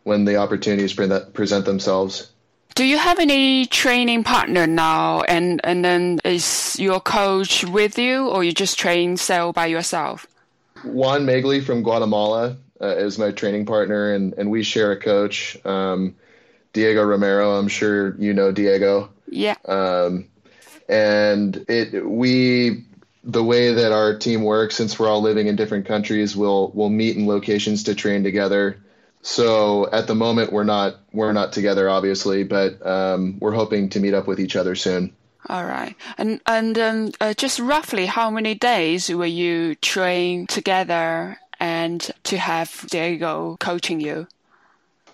when 0.03 0.25
the 0.25 0.37
opportunities 0.37 0.93
present 0.93 1.65
themselves. 1.65 2.31
Do 2.75 2.85
you 2.85 2.99
have 2.99 3.19
any 3.19 3.67
training 3.67 4.25
partner 4.25 4.67
now? 4.67 5.23
And 5.23 5.61
and 5.63 5.85
then 5.85 6.21
is 6.25 6.77
your 6.81 7.01
coach 7.01 7.65
with 7.65 7.99
you, 7.99 8.29
or 8.29 8.43
you 8.43 8.53
just 8.53 8.79
train 8.79 9.17
sail 9.17 9.53
by 9.53 9.67
yourself? 9.67 10.27
Juan 10.83 11.25
Maegli 11.27 11.63
from 11.63 11.83
Guatemala 11.83 12.57
uh, 12.83 12.97
is 12.97 13.19
my 13.19 13.31
training 13.31 13.67
partner, 13.67 14.13
and, 14.13 14.35
and 14.35 14.51
we 14.51 14.63
share 14.63 14.93
a 14.93 14.99
coach, 14.99 15.57
um, 15.65 16.17
Diego 16.73 17.05
Romero. 17.05 17.59
I'm 17.59 17.69
sure 17.69 18.17
you 18.17 18.33
know 18.33 18.51
Diego. 18.51 19.11
Yeah. 19.29 19.57
Um, 19.67 20.29
and 20.89 21.65
it 21.69 22.05
we 22.05 22.85
the 23.25 23.45
way 23.45 23.73
that 23.73 23.93
our 23.93 24.19
team 24.19 24.43
works, 24.43 24.75
since 24.75 24.99
we're 24.99 25.09
all 25.09 25.23
living 25.23 25.47
in 25.47 25.57
different 25.57 25.87
countries, 25.87 26.37
we'll 26.37 26.73
we'll 26.75 26.91
meet 26.91 27.17
in 27.17 27.27
locations 27.27 27.85
to 27.85 27.95
train 27.95 28.25
together. 28.25 28.79
So 29.23 29.89
at 29.93 30.09
the 30.09 30.17
moment, 30.17 30.53
we're 30.53 30.65
not 30.65 30.97
we're 31.13 31.33
not 31.33 31.53
together, 31.53 31.89
obviously, 31.89 32.43
but 32.43 32.85
um, 32.85 33.39
we're 33.39 33.53
hoping 33.55 33.89
to 33.91 34.01
meet 34.01 34.15
up 34.15 34.27
with 34.27 34.41
each 34.41 34.57
other 34.57 34.75
soon. 34.75 35.15
All 35.49 35.65
right, 35.65 35.95
and 36.19 36.41
and 36.47 36.79
um, 36.79 37.13
uh, 37.21 37.35
just 37.35 37.61
roughly, 37.61 38.07
how 38.07 38.31
many 38.31 38.55
days 38.55 39.09
will 39.09 39.27
you 39.27 39.77
train 39.77 40.47
together 40.47 41.39
and 41.63 42.11
to 42.25 42.37
have 42.37 42.85
Diego 42.91 43.57
coaching 43.61 44.01
you? 44.01 44.27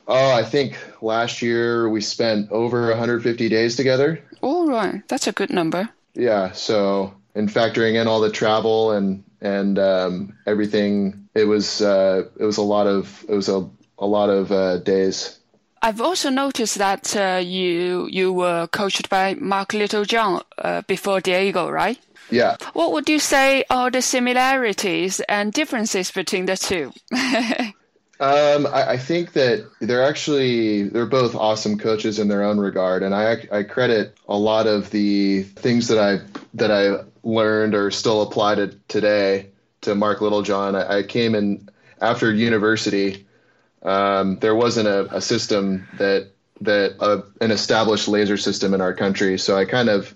Oh, 0.06 0.32
I 0.32 0.42
think 0.42 0.78
last 1.02 1.42
year 1.42 1.90
we 1.90 2.00
spent 2.00 2.50
over 2.50 2.88
150 2.88 3.48
days 3.50 3.76
together. 3.76 4.18
All 4.40 4.66
right, 4.66 5.06
that's 5.08 5.26
a 5.26 5.32
good 5.32 5.50
number. 5.50 5.90
Yeah, 6.14 6.52
so 6.52 7.12
in 7.34 7.48
factoring 7.48 8.00
in 8.00 8.08
all 8.08 8.20
the 8.20 8.30
travel 8.30 8.92
and 8.92 9.22
and 9.42 9.78
um, 9.78 10.36
everything, 10.46 11.28
it 11.34 11.44
was 11.44 11.82
uh, 11.82 12.24
it 12.40 12.44
was 12.44 12.56
a 12.56 12.62
lot 12.62 12.86
of 12.86 13.24
it 13.28 13.34
was 13.34 13.50
a 13.50 13.68
a 13.98 14.06
lot 14.06 14.30
of 14.30 14.50
uh, 14.50 14.78
days. 14.78 15.38
I've 15.82 16.00
also 16.00 16.30
noticed 16.30 16.78
that 16.78 17.14
uh, 17.14 17.42
you 17.44 18.08
you 18.10 18.32
were 18.32 18.66
coached 18.68 19.10
by 19.10 19.34
Mark 19.34 19.74
Littlejohn 19.74 20.40
uh, 20.56 20.82
before 20.86 21.20
Diego, 21.20 21.68
right? 21.68 21.98
Yeah. 22.30 22.56
What 22.72 22.92
would 22.92 23.08
you 23.08 23.18
say 23.18 23.64
are 23.70 23.90
the 23.90 24.02
similarities 24.02 25.20
and 25.28 25.52
differences 25.52 26.10
between 26.10 26.46
the 26.46 26.56
two? 26.56 26.92
Um, 28.20 28.66
I, 28.66 28.90
I, 28.90 28.96
think 28.96 29.34
that 29.34 29.70
they're 29.80 30.02
actually 30.02 30.88
they're 30.88 31.06
both 31.06 31.36
awesome 31.36 31.78
coaches 31.78 32.18
in 32.18 32.26
their 32.26 32.42
own 32.42 32.58
regard, 32.58 33.04
and 33.04 33.14
I 33.14 33.46
I 33.52 33.62
credit 33.62 34.18
a 34.28 34.36
lot 34.36 34.66
of 34.66 34.90
the 34.90 35.44
things 35.44 35.86
that 35.86 35.98
I 35.98 36.18
that 36.54 36.72
I 36.72 37.04
learned 37.22 37.76
or 37.76 37.92
still 37.92 38.22
apply 38.22 38.56
to 38.56 38.68
today 38.88 39.50
to 39.82 39.94
Mark 39.94 40.20
Littlejohn. 40.20 40.74
I, 40.74 40.98
I 40.98 41.02
came 41.04 41.36
in 41.36 41.68
after 42.00 42.32
university. 42.32 43.24
Um, 43.84 44.40
there 44.40 44.56
wasn't 44.56 44.88
a, 44.88 45.14
a, 45.14 45.20
system 45.20 45.86
that 45.98 46.32
that 46.60 46.96
uh, 46.98 47.22
an 47.40 47.52
established 47.52 48.08
laser 48.08 48.36
system 48.36 48.74
in 48.74 48.80
our 48.80 48.94
country, 48.94 49.38
so 49.38 49.56
I 49.56 49.64
kind 49.64 49.88
of 49.88 50.12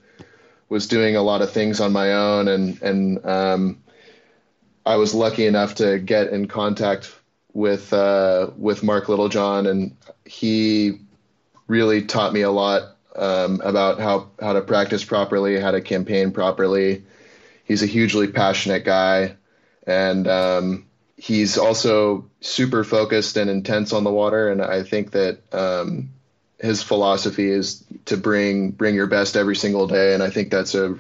was 0.73 0.89
doing 0.89 1.17
a 1.17 1.23
lot 1.23 1.43
of 1.43 1.53
things 1.53 1.81
on 1.81 1.93
my 1.93 2.15
own, 2.15 2.49
and 2.49 2.83
and 2.83 3.27
um, 3.27 3.83
I 4.87 4.97
was 4.97 5.15
lucky 5.15 5.47
enough 5.47 5.77
to 5.77 5.99
get 5.99 6.33
in 6.33 6.49
contact 6.49 7.15
with 7.53 7.93
uh, 7.93 8.51
with 8.57 8.83
Mark 8.83 9.09
Littlejohn, 9.11 9.67
and 9.67 9.97
he 10.25 11.01
really 11.67 12.03
taught 12.03 12.33
me 12.33 12.41
a 12.41 12.51
lot 12.51 12.97
um, 13.15 13.61
about 13.63 14.01
how 14.01 14.31
how 14.41 14.55
to 14.55 14.63
practice 14.63 15.05
properly, 15.05 15.61
how 15.61 15.73
to 15.73 15.83
campaign 15.83 16.33
properly. 16.33 17.05
He's 17.65 17.83
a 17.83 17.87
hugely 17.87 18.29
passionate 18.29 18.87
guy, 18.87 19.37
and 19.87 20.27
um, 20.27 20.87
he's 21.19 21.59
also 21.59 22.31
super 22.41 22.83
focused 22.83 23.37
and 23.37 23.51
intense 23.51 23.93
on 23.93 24.05
the 24.05 24.11
water. 24.11 24.51
And 24.51 24.63
I 24.63 24.85
think 24.85 25.11
that 25.11 25.39
um, 25.53 26.09
his 26.63 26.83
philosophy 26.83 27.51
is 27.51 27.85
to 28.07 28.17
bring 28.17 28.71
bring 28.71 28.95
your 28.95 29.09
best 29.09 29.37
every 29.37 29.57
single 29.57 29.89
day, 29.89 30.15
and 30.15 30.23
I 30.23 30.31
think 30.31 30.51
that's 30.51 30.75
a 30.75 30.99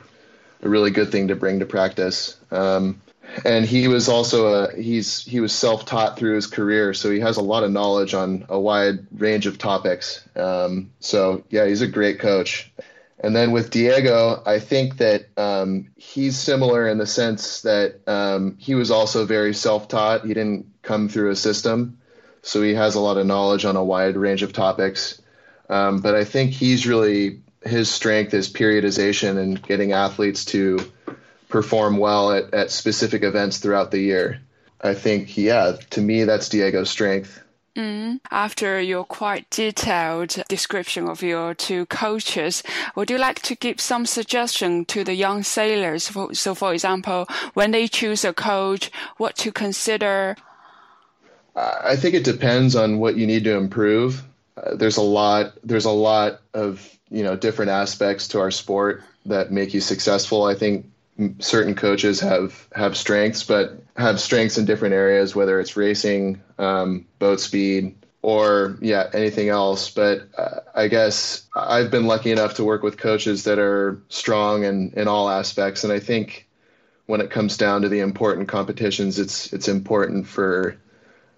a 0.63 0.69
really 0.69 0.91
good 0.91 1.11
thing 1.11 1.29
to 1.29 1.37
bring 1.37 1.61
to 1.61 1.67
practice. 1.67 2.37
Um, 2.51 3.01
and 3.45 3.65
he 3.65 3.89
was 3.89 4.09
also 4.09 4.47
a 4.47 4.77
he's 4.77 5.25
he 5.25 5.41
was 5.41 5.53
self-taught 5.53 6.19
through 6.19 6.35
his 6.35 6.47
career. 6.47 6.93
So 6.95 7.11
he 7.11 7.21
has 7.21 7.37
a 7.37 7.43
lot 7.43 7.63
of 7.63 7.71
knowledge 7.71 8.13
on 8.13 8.45
a 8.49 8.59
wide 8.59 9.07
range 9.17 9.47
of 9.47 9.57
topics. 9.59 10.27
Um, 10.37 10.91
so 11.01 11.45
yeah 11.49 11.67
he's 11.67 11.83
a 11.83 11.87
great 11.87 12.19
coach. 12.19 12.71
And 13.25 13.37
then 13.37 13.53
with 13.53 13.71
diego 13.71 14.43
i 14.47 14.59
think 14.59 14.97
that 14.97 15.27
um, 15.37 15.89
he's 15.95 16.37
similar 16.37 16.89
in 16.89 16.99
the 16.99 17.07
sense 17.07 17.63
that 17.63 18.01
um, 18.09 18.57
he 18.59 18.75
was 18.75 18.91
also 18.91 19.25
very 19.25 19.55
self-taught. 19.55 20.27
He 20.27 20.35
didn't 20.35 20.67
come 20.83 21.09
through 21.09 21.31
a 21.31 21.37
system. 21.37 21.99
So 22.43 22.61
he 22.63 22.75
has 22.75 22.97
a 22.97 23.01
lot 23.01 23.19
of 23.19 23.27
knowledge 23.27 23.65
on 23.65 23.77
a 23.77 23.85
wide 23.85 24.17
range 24.17 24.43
of 24.43 24.53
topics 24.53 25.22
um, 25.69 26.01
but 26.01 26.15
i 26.15 26.25
think 26.25 26.51
he's 26.51 26.87
really 26.87 27.41
his 27.65 27.91
strength 27.91 28.35
is 28.35 28.53
periodization 28.53 29.39
and 29.39 29.63
getting 29.63 29.93
athletes 29.93 30.45
to 30.47 30.81
perform 31.49 31.99
well 31.99 32.33
at, 32.33 32.53
at 32.53 32.71
specific 32.71 33.23
events 33.23 33.59
throughout 33.59 33.91
the 33.91 34.01
year. 34.01 34.41
I 34.81 34.95
think, 34.95 35.37
yeah, 35.37 35.77
to 35.91 36.01
me, 36.01 36.25
that's 36.25 36.49
Diego's 36.49 36.91
strength. 36.91 37.41
Mm. 37.77 38.21
After 38.31 38.81
your 38.81 39.05
quite 39.05 39.49
detailed 39.49 40.43
description 40.49 41.09
of 41.09 41.23
your 41.23 41.55
two 41.55 41.87
coaches, 41.87 42.63
would 42.97 43.11
you 43.11 43.17
like 43.17 43.41
to 43.43 43.55
give 43.55 43.81
some 43.81 44.05
suggestion 44.05 44.85
to 44.87 45.05
the 45.05 45.15
young 45.15 45.43
sailors? 45.43 46.11
So, 46.33 46.55
for 46.55 46.75
example, 46.75 47.27
when 47.55 47.71
they 47.71 47.87
choose 47.87 48.25
a 48.25 48.35
coach, 48.35 48.91
what 49.17 49.37
to 49.37 49.53
consider? 49.53 50.37
I 51.55 51.97
think 51.97 52.15
it 52.15 52.25
depends 52.25 52.75
on 52.77 52.99
what 52.99 53.17
you 53.17 53.27
need 53.27 53.45
to 53.45 53.57
improve. 53.57 54.23
Uh, 54.57 54.75
there's 54.77 54.97
a 54.97 55.03
lot. 55.03 55.53
There's 55.65 55.85
a 55.85 55.91
lot 55.91 56.41
of 56.55 56.89
you 57.11 57.23
know 57.23 57.37
different 57.37 57.71
aspects 57.71 58.29
to 58.29 58.41
our 58.41 58.51
sport 58.51 59.03
that 59.27 59.53
make 59.53 59.75
you 59.75 59.81
successful. 59.81 60.45
I 60.45 60.55
think 60.55 60.87
certain 61.39 61.75
coaches 61.75 62.21
have 62.21 62.69
have 62.75 62.97
strengths, 62.97 63.43
but 63.45 63.83
have 63.97 64.21
strengths 64.21 64.59
in 64.59 64.65
different 64.65 64.95
areas, 64.95 65.35
whether 65.35 65.61
it's 65.61 65.77
racing, 65.77 66.41
um, 66.59 67.07
boat 67.19 67.41
speed, 67.41 67.95
or 68.23 68.79
yeah, 68.81 69.09
anything 69.13 69.49
else. 69.49 69.91
But 69.91 70.29
uh, 70.37 70.61
I 70.75 70.89
guess 70.89 71.47
I've 71.55 71.91
been 71.91 72.07
lucky 72.07 72.31
enough 72.31 72.55
to 72.55 72.65
work 72.65 72.83
with 72.83 72.97
coaches 72.97 73.45
that 73.45 73.59
are 73.59 74.01
strong 74.09 74.65
in 74.65 74.93
in 74.97 75.09
all 75.09 75.29
aspects, 75.29 75.85
and 75.85 75.93
I 75.93 76.01
think 76.01 76.47
when 77.07 77.21
it 77.21 77.31
comes 77.31 77.57
down 77.57 77.83
to 77.83 77.89
the 77.89 78.01
important 78.01 78.49
competitions, 78.49 79.19
it's 79.19 79.53
it's 79.53 79.69
important 79.69 80.27
for 80.27 80.77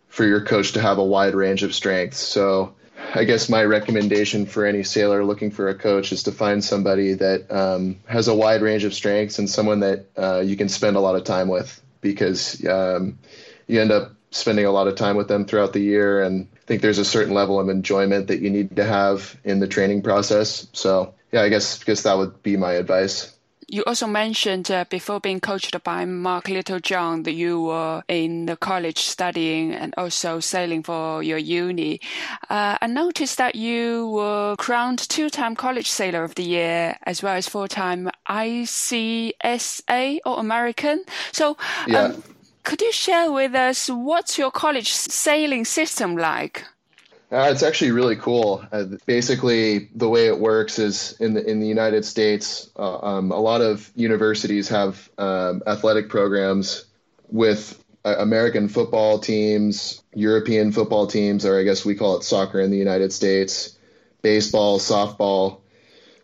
for 0.08 0.24
your 0.24 0.40
coach 0.40 0.72
to 0.72 0.80
have 0.80 0.98
a 0.98 1.04
wide 1.04 1.34
range 1.34 1.64
of 1.64 1.74
strengths. 1.74 2.18
So 2.18 2.74
I 3.16 3.22
guess 3.22 3.48
my 3.48 3.62
recommendation 3.62 4.44
for 4.44 4.66
any 4.66 4.82
sailor 4.82 5.24
looking 5.24 5.52
for 5.52 5.68
a 5.68 5.74
coach 5.74 6.10
is 6.10 6.24
to 6.24 6.32
find 6.32 6.64
somebody 6.64 7.14
that 7.14 7.48
um, 7.50 8.00
has 8.06 8.26
a 8.26 8.34
wide 8.34 8.60
range 8.60 8.82
of 8.82 8.92
strengths 8.92 9.38
and 9.38 9.48
someone 9.48 9.80
that 9.80 10.06
uh, 10.16 10.40
you 10.40 10.56
can 10.56 10.68
spend 10.68 10.96
a 10.96 11.00
lot 11.00 11.14
of 11.14 11.22
time 11.22 11.46
with 11.46 11.80
because 12.00 12.66
um, 12.66 13.16
you 13.68 13.80
end 13.80 13.92
up 13.92 14.12
spending 14.32 14.66
a 14.66 14.72
lot 14.72 14.88
of 14.88 14.96
time 14.96 15.16
with 15.16 15.28
them 15.28 15.44
throughout 15.44 15.72
the 15.72 15.80
year 15.80 16.24
and 16.24 16.48
I 16.56 16.66
think 16.66 16.82
there's 16.82 16.98
a 16.98 17.04
certain 17.04 17.34
level 17.34 17.60
of 17.60 17.68
enjoyment 17.68 18.26
that 18.28 18.40
you 18.40 18.50
need 18.50 18.74
to 18.74 18.84
have 18.84 19.38
in 19.44 19.60
the 19.60 19.68
training 19.68 20.02
process. 20.02 20.66
So 20.72 21.14
yeah, 21.30 21.42
I 21.42 21.50
guess 21.50 21.78
because 21.78 22.02
that 22.02 22.18
would 22.18 22.42
be 22.42 22.56
my 22.56 22.72
advice 22.72 23.33
you 23.68 23.82
also 23.84 24.06
mentioned 24.06 24.70
uh, 24.70 24.84
before 24.88 25.20
being 25.20 25.40
coached 25.40 25.82
by 25.84 26.04
Mark 26.04 26.48
Littlejohn 26.48 27.22
that 27.24 27.32
you 27.32 27.62
were 27.62 28.02
in 28.08 28.46
the 28.46 28.56
college 28.56 28.98
studying 28.98 29.72
and 29.72 29.94
also 29.96 30.40
sailing 30.40 30.82
for 30.82 31.22
your 31.22 31.38
uni. 31.38 32.00
Uh, 32.48 32.78
I 32.80 32.86
noticed 32.86 33.38
that 33.38 33.54
you 33.54 34.08
were 34.08 34.56
crowned 34.56 34.98
two-time 34.98 35.56
College 35.56 35.90
Sailor 35.90 36.24
of 36.24 36.34
the 36.34 36.42
Year 36.42 36.96
as 37.04 37.22
well 37.22 37.36
as 37.36 37.48
four-time 37.48 38.10
ICSA 38.28 40.18
All-American. 40.24 41.04
So, 41.32 41.56
yeah. 41.86 42.04
um, 42.04 42.22
could 42.64 42.80
you 42.80 42.92
share 42.92 43.30
with 43.30 43.54
us 43.54 43.88
what's 43.88 44.38
your 44.38 44.50
college 44.50 44.92
sailing 44.92 45.64
system 45.64 46.16
like? 46.16 46.64
Uh, 47.34 47.50
it's 47.50 47.64
actually 47.64 47.90
really 47.90 48.14
cool. 48.14 48.64
Uh, 48.70 48.84
basically, 49.06 49.88
the 49.96 50.08
way 50.08 50.28
it 50.28 50.38
works 50.38 50.78
is 50.78 51.16
in 51.18 51.34
the 51.34 51.44
in 51.44 51.58
the 51.58 51.66
United 51.66 52.04
States, 52.04 52.70
uh, 52.78 52.98
um, 53.00 53.32
a 53.32 53.40
lot 53.40 53.60
of 53.60 53.90
universities 53.96 54.68
have 54.68 55.10
um, 55.18 55.60
athletic 55.66 56.08
programs 56.08 56.84
with 57.28 57.82
uh, 58.04 58.14
American 58.20 58.68
football 58.68 59.18
teams, 59.18 60.00
European 60.14 60.70
football 60.70 61.08
teams, 61.08 61.44
or 61.44 61.58
I 61.58 61.64
guess 61.64 61.84
we 61.84 61.96
call 61.96 62.18
it 62.18 62.22
soccer 62.22 62.60
in 62.60 62.70
the 62.70 62.78
United 62.78 63.12
States, 63.12 63.76
baseball, 64.22 64.78
softball. 64.78 65.58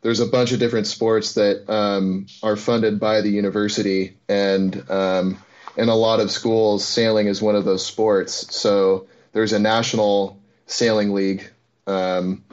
There's 0.02 0.21
a 0.21 0.26
bunch 0.26 0.52
of 0.52 0.61
different 0.61 0.87
sports 0.87 1.35
that 1.35 1.69
um, 1.69 2.26
are 2.40 2.55
funded 2.55 3.00
by 3.00 3.21
the 3.21 3.31
university, 3.31 4.17
and 4.29 4.88
um, 4.88 5.38
in 5.76 5.88
a 5.88 5.97
lot 5.97 6.21
of 6.21 6.31
schools, 6.31 6.87
sailing 6.87 7.26
is 7.26 7.43
one 7.43 7.57
of 7.57 7.64
those 7.64 7.85
sports. 7.85 8.55
So 8.55 9.09
there's 9.33 9.52
a 9.52 9.59
national 9.59 10.39
Sailing 10.70 11.12
League, 11.12 11.50
um, 11.86 12.44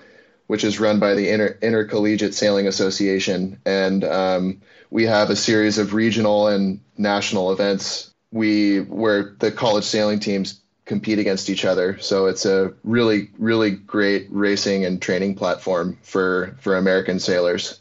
which 0.48 0.64
is 0.64 0.80
run 0.80 1.00
by 1.00 1.14
the 1.14 1.30
Inter- 1.30 1.58
Intercollegiate 1.62 2.34
Sailing 2.34 2.68
Association, 2.68 3.60
and 3.66 4.04
um, 4.04 4.62
we 4.90 5.06
have 5.06 5.30
a 5.30 5.36
series 5.36 5.78
of 5.78 5.94
regional 5.94 6.48
and 6.48 6.80
national 6.98 7.52
events. 7.52 8.12
We 8.32 8.80
where 8.80 9.36
the 9.40 9.52
college 9.52 9.86
sailing 9.86 10.20
teams 10.20 10.60
compete 10.86 11.20
against 11.20 11.50
each 11.50 11.66
other. 11.66 11.98
So 12.00 12.28
it's 12.28 12.46
a 12.46 12.74
really, 12.84 13.30
really 13.38 13.72
great 13.72 14.28
racing 14.32 14.86
and 14.86 15.02
training 15.02 15.36
platform 15.36 15.98
for 16.02 16.58
for 16.60 16.76
American 16.76 17.20
sailors. 17.20 17.80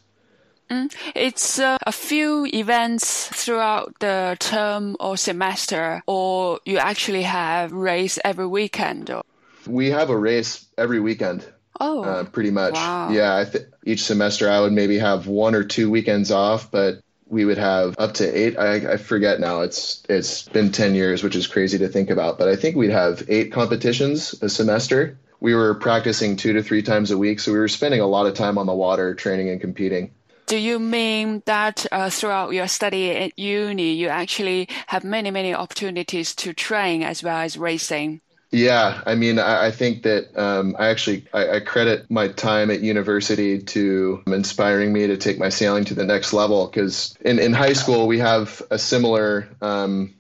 Mm. 0.71 0.93
It's 1.15 1.61
uh, 1.61 1.79
a 1.87 1.93
few 1.93 2.47
events 2.47 3.29
throughout 3.29 3.95
the 4.01 4.37
term 4.41 4.97
or 4.99 5.17
semester, 5.17 6.03
or 6.07 6.59
you 6.65 6.79
actually 6.79 7.23
have 7.23 7.73
race 7.73 8.19
every 8.25 8.49
weekend. 8.49 9.11
Or? 9.11 9.23
We 9.67 9.91
have 9.91 10.11
a 10.11 10.17
race 10.17 10.67
every 10.77 11.01
weekend. 11.01 11.45
Oh, 11.81 12.05
uh, 12.05 12.25
pretty 12.25 12.51
much. 12.51 12.75
Wow. 12.75 13.11
Yeah, 13.11 13.45
th- 13.45 13.67
each 13.85 14.03
semester 14.03 14.51
I 14.51 14.61
would 14.61 14.73
maybe 14.73 14.99
have 14.99 15.27
one 15.27 15.55
or 15.55 15.65
two 15.65 15.91
weekends 15.91 16.31
off, 16.31 16.71
but 16.71 17.01
we 17.29 17.45
would 17.45 17.59
have 17.59 17.95
up 17.99 18.15
to 18.15 18.25
eight. 18.25 18.59
I, 18.59 18.93
I 18.93 18.97
forget 18.97 19.41
now. 19.41 19.61
It's 19.61 20.03
it's 20.09 20.49
been 20.49 20.73
ten 20.73 20.95
years, 20.95 21.23
which 21.23 21.37
is 21.37 21.47
crazy 21.47 21.79
to 21.79 21.89
think 21.89 22.11
about. 22.11 22.39
But 22.39 22.49
I 22.49 22.57
think 22.57 22.77
we'd 22.77 22.91
have 22.91 23.25
eight 23.29 23.53
competitions 23.53 24.35
a 24.43 24.49
semester. 24.49 25.19
We 25.41 25.55
were 25.55 25.75
practicing 25.75 26.37
two 26.37 26.55
to 26.55 26.63
three 26.63 26.83
times 26.83 27.11
a 27.11 27.19
week, 27.19 27.41
so 27.41 27.53
we 27.53 27.59
were 27.59 27.69
spending 27.69 28.01
a 28.01 28.07
lot 28.07 28.27
of 28.27 28.35
time 28.35 28.57
on 28.57 28.67
the 28.67 28.75
water, 28.75 29.15
training 29.15 29.51
and 29.51 29.61
competing. 29.61 30.13
Do 30.47 30.57
you 30.57 30.79
mean 30.79 31.43
that 31.47 31.85
uh, 31.91 32.09
throughout 32.09 32.53
your 32.53 32.69
study 32.69 33.11
at 33.11 33.39
uni, 33.39 33.93
you 33.95 34.09
actually 34.09 34.69
have 34.87 35.03
many, 35.03 35.33
many 35.33 35.53
opportunities 35.53 36.37
to 36.37 36.55
train 36.55 37.03
as 37.03 37.23
well 37.23 37.39
as 37.39 37.59
racing? 37.59 38.21
Yeah, 38.53 39.03
I 39.05 39.17
mean, 39.17 39.39
I, 39.39 39.67
I 39.67 39.71
think 39.71 40.05
that 40.05 40.37
um, 40.39 40.77
I 40.79 40.89
actually 40.89 41.27
I, 41.33 41.57
I, 41.57 41.61
credit 41.61 42.09
my 42.11 42.29
time 42.29 42.71
at 42.71 42.81
university 42.81 43.61
to 43.61 44.23
inspiring 44.29 44.93
me 44.93 45.09
to 45.09 45.17
take 45.17 45.39
my 45.39 45.49
sailing 45.49 45.85
to 45.87 45.95
the 45.95 46.05
next 46.05 46.33
level. 46.33 46.67
Because 46.67 47.17
in, 47.23 47.41
in 47.41 47.53
high 47.53 47.73
school 47.73 48.07
we 48.07 48.19
have 48.21 48.63
a 48.71 48.79
similar 48.79 49.49
um, 49.61 50.15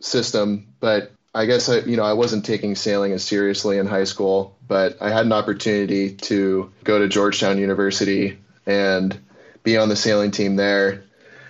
system, 0.00 0.66
but 0.80 1.12
I 1.34 1.46
guess 1.46 1.70
I 1.70 1.78
you 1.78 1.96
know 1.96 2.04
I 2.04 2.12
wasn't 2.12 2.44
taking 2.44 2.74
sailing 2.74 3.12
as 3.12 3.24
seriously 3.24 3.78
in 3.78 3.86
high 3.86 4.04
school. 4.04 4.56
But 4.68 5.00
I 5.00 5.08
had 5.08 5.24
an 5.24 5.32
opportunity 5.32 6.14
to 6.14 6.70
go 6.84 6.98
to 6.98 7.08
Georgetown 7.08 7.58
University 7.58 8.38
and 8.66 9.18
be 9.62 9.78
on 9.78 9.88
the 9.88 9.96
sailing 9.96 10.30
team 10.30 10.56
there, 10.56 11.04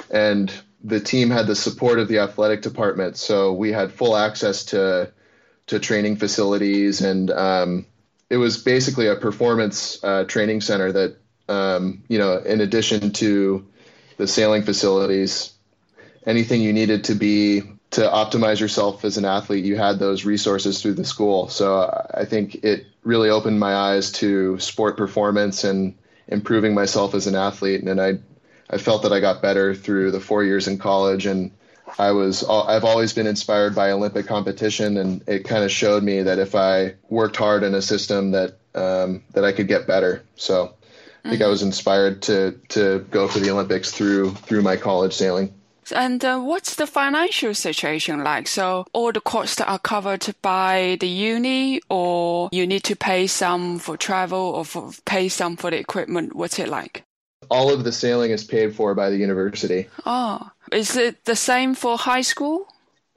and 0.09 0.53
the 0.85 1.01
team 1.01 1.31
had 1.31 1.49
the 1.49 1.57
support 1.57 1.99
of 1.99 2.07
the 2.07 2.21
athletic 2.21 2.63
department, 2.63 3.17
so 3.17 3.53
we 3.53 3.73
had 3.73 3.93
full 3.93 4.17
access 4.17 4.65
to 4.67 5.13
to 5.67 5.79
training 5.79 6.17
facilities, 6.17 7.01
and 7.01 7.31
um, 7.31 7.87
it 8.29 8.37
was 8.37 8.63
basically 8.63 9.09
a 9.09 9.17
performance 9.17 10.03
uh, 10.03 10.25
training 10.25 10.61
center 10.61 10.93
that 10.93 11.17
um, 11.49 12.03
you 12.09 12.19
know, 12.19 12.39
in 12.39 12.61
addition 12.61 13.13
to 13.13 13.67
the 14.17 14.27
sailing 14.27 14.63
facilities, 14.63 15.53
anything 16.27 16.61
you 16.61 16.73
needed 16.73 17.05
to 17.05 17.15
be 17.15 17.63
to 17.91 18.01
optimize 18.03 18.59
yourself 18.59 19.05
as 19.05 19.19
an 19.19 19.25
athlete, 19.25 19.65
you 19.65 19.77
had 19.77 19.99
those 19.99 20.25
resources 20.25 20.81
through 20.81 20.95
the 20.95 21.05
school. 21.05 21.49
So 21.49 21.81
uh, 21.81 22.07
I 22.15 22.25
think 22.25 22.65
it 22.65 22.87
really 23.03 23.29
opened 23.29 23.61
my 23.61 23.75
eyes 23.75 24.13
to 24.13 24.59
sport 24.59 24.97
performance 24.97 25.65
and 25.65 25.95
improving 26.27 26.75
myself 26.75 27.15
as 27.15 27.27
an 27.27 27.35
athlete. 27.35 27.83
And 27.83 28.01
I, 28.01 28.19
I 28.71 28.79
felt 28.79 29.03
that 29.03 29.13
I 29.13 29.21
got 29.21 29.43
better 29.43 29.75
through 29.75 30.13
the 30.13 30.21
four 30.21 30.43
years 30.43 30.69
in 30.69 30.79
college 30.79 31.27
and 31.27 31.51
I 31.99 32.13
was 32.13 32.45
I've 32.45 32.85
always 32.85 33.13
been 33.13 33.27
inspired 33.27 33.75
by 33.75 33.91
Olympic 33.91 34.27
competition, 34.27 34.97
and 34.97 35.23
it 35.29 35.45
kind 35.45 35.65
of 35.65 35.71
showed 35.71 36.03
me 36.03 36.23
that 36.23 36.39
if 36.39 36.55
I 36.55 36.95
worked 37.09 37.37
hard 37.37 37.63
in 37.63 37.75
a 37.75 37.83
system 37.83 38.33
that 38.33 38.59
um, 38.75 39.23
that 39.33 39.45
I 39.45 39.53
could 39.53 39.69
get 39.69 39.87
better. 39.87 40.23
So 40.37 40.75
I 41.25 41.29
think 41.29 41.41
mm-hmm. 41.41 41.45
I 41.45 41.49
was 41.49 41.63
inspired 41.63 42.23
to 42.23 42.59
to 42.71 43.07
go 43.11 43.29
for 43.29 43.39
the 43.39 43.51
Olympics 43.51 43.91
through 43.91 44.33
through 44.33 44.63
my 44.63 44.77
college 44.77 45.13
sailing. 45.13 45.55
And 45.95 46.25
uh, 46.25 46.41
what's 46.41 46.77
the 46.77 46.87
financial 46.87 47.55
situation 47.55 48.23
like? 48.23 48.47
So 48.47 48.87
all 48.93 49.13
the 49.13 49.21
costs 49.21 49.61
are 49.61 49.79
covered 49.79 50.27
by 50.41 50.97
the 51.01 51.09
uni, 51.09 51.81
or 51.91 52.49
you 52.53 52.67
need 52.67 52.85
to 52.85 52.97
pay 52.97 53.27
some 53.27 53.79
for 53.79 53.97
travel, 53.97 54.39
or 54.39 54.65
for, 54.65 54.93
pay 55.05 55.29
some 55.29 55.57
for 55.57 55.71
the 55.71 55.79
equipment. 55.79 56.35
What's 56.35 56.59
it 56.59 56.69
like? 56.69 57.05
All 57.51 57.71
of 57.71 57.83
the 57.85 57.93
sailing 57.93 58.31
is 58.31 58.45
paid 58.45 58.75
for 58.77 58.95
by 58.95 59.11
the 59.11 59.17
university. 59.17 59.89
Oh, 60.07 60.49
is 60.73 60.97
it 60.97 61.25
the 61.25 61.37
same 61.37 61.75
for 61.75 61.97
high 61.97 62.23
school? 62.23 62.67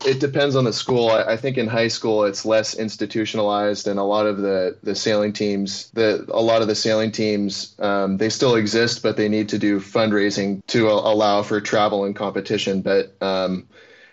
It 0.06 0.20
depends 0.20 0.56
on 0.56 0.66
the 0.66 0.74
school. 0.74 1.10
I, 1.10 1.38
think 1.38 1.58
in 1.58 1.68
high 1.68 1.88
school 1.88 2.26
it's 2.26 2.46
less 2.46 2.76
institutionalized, 2.76 3.88
and 3.88 3.98
a 3.98 4.04
lot 4.04 4.28
of 4.28 4.38
the, 4.38 4.78
the 4.84 4.94
sailing 4.94 5.32
teams, 5.32 5.90
the 5.92 6.26
a 6.28 6.42
lot 6.42 6.62
of 6.62 6.68
the 6.68 6.76
sailing 6.76 7.12
teams, 7.12 7.74
um, 7.80 8.18
they 8.18 8.30
still 8.30 8.56
exist, 8.56 9.02
but 9.02 9.16
they 9.16 9.30
need 9.30 9.50
to 9.50 9.58
do 9.58 9.80
fundraising 9.80 10.66
to 10.68 10.90
allow 10.90 11.44
for 11.44 11.62
travel 11.62 12.04
and 12.04 12.16
competition. 12.16 12.82
But 12.82 13.16
um, 13.22 13.68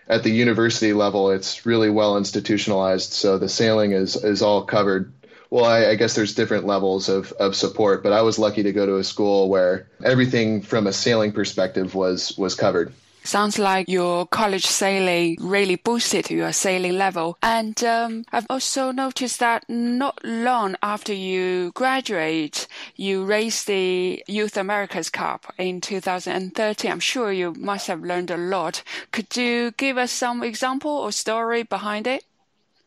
at 0.07 0.23
the 0.23 0.31
university 0.31 0.93
level, 0.93 1.29
it's 1.31 1.65
really 1.65 1.89
well 1.89 2.17
institutionalized, 2.17 3.11
so 3.11 3.37
the 3.37 3.49
sailing 3.49 3.91
is 3.91 4.15
is 4.15 4.41
all 4.41 4.63
covered 4.63 5.11
well, 5.49 5.65
I, 5.65 5.89
I, 5.89 5.95
guess 5.95 6.15
there's 6.15 6.33
different 6.33 6.65
levels 6.65 7.09
of, 7.09 7.31
of 7.33 7.55
support, 7.55 8.01
but 8.01 8.11
I 8.11 8.23
was 8.23 8.39
lucky 8.39 8.63
to 8.63 8.73
go 8.73 8.87
to 8.87 8.95
a 8.95 9.03
school 9.03 9.49
where 9.49 9.87
everything 10.03 10.63
from 10.63 10.87
a 10.87 10.93
sailing 10.93 11.31
perspective 11.31 11.93
was 11.93 12.35
was 12.39 12.55
covered. 12.55 12.91
Sounds 13.23 13.57
like 13.57 13.87
your 13.87 14.27
college 14.27 14.65
sailing 14.65 15.37
really 15.39 15.77
boosted 15.77 16.29
your 16.29 16.51
sailing 16.51 16.97
level. 16.97 17.37
And 17.41 17.81
um, 17.83 18.25
I've 18.33 18.45
also 18.49 18.91
noticed 18.91 19.39
that 19.39 19.63
not 19.69 20.19
long 20.25 20.75
after 20.83 21.13
you 21.13 21.71
graduate, 21.73 22.67
you 22.95 23.23
raced 23.23 23.67
the 23.67 24.21
Youth 24.27 24.57
America's 24.57 25.09
Cup 25.09 25.53
in 25.57 25.79
2013. 25.79 26.91
I'm 26.91 26.99
sure 26.99 27.31
you 27.31 27.53
must 27.53 27.87
have 27.87 28.01
learned 28.03 28.29
a 28.29 28.37
lot. 28.37 28.83
Could 29.11 29.35
you 29.37 29.71
give 29.71 29.97
us 29.97 30.11
some 30.11 30.43
example 30.43 30.91
or 30.91 31.11
story 31.13 31.63
behind 31.63 32.07
it? 32.07 32.25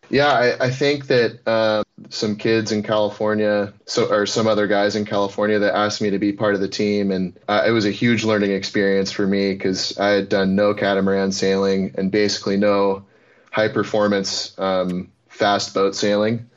Yeah, 0.08 0.28
I, 0.28 0.66
I 0.66 0.70
think 0.70 1.08
that 1.08 1.46
um, 1.48 1.84
some 2.10 2.36
kids 2.36 2.70
in 2.72 2.82
California, 2.82 3.72
so 3.86 4.06
or 4.06 4.26
some 4.26 4.46
other 4.46 4.66
guys 4.66 4.94
in 4.94 5.04
California 5.04 5.58
that 5.58 5.74
asked 5.74 6.00
me 6.00 6.10
to 6.10 6.18
be 6.18 6.32
part 6.32 6.54
of 6.54 6.60
the 6.60 6.68
team, 6.68 7.10
and 7.10 7.38
uh, 7.48 7.64
it 7.66 7.72
was 7.72 7.86
a 7.86 7.90
huge 7.90 8.24
learning 8.24 8.52
experience 8.52 9.10
for 9.10 9.26
me 9.26 9.52
because 9.52 9.98
I 9.98 10.10
had 10.10 10.28
done 10.28 10.54
no 10.54 10.74
catamaran 10.74 11.32
sailing 11.32 11.94
and 11.96 12.10
basically 12.10 12.56
no 12.56 13.04
high 13.50 13.68
performance 13.68 14.56
um, 14.58 15.10
fast 15.28 15.74
boat 15.74 15.96
sailing. 15.96 16.48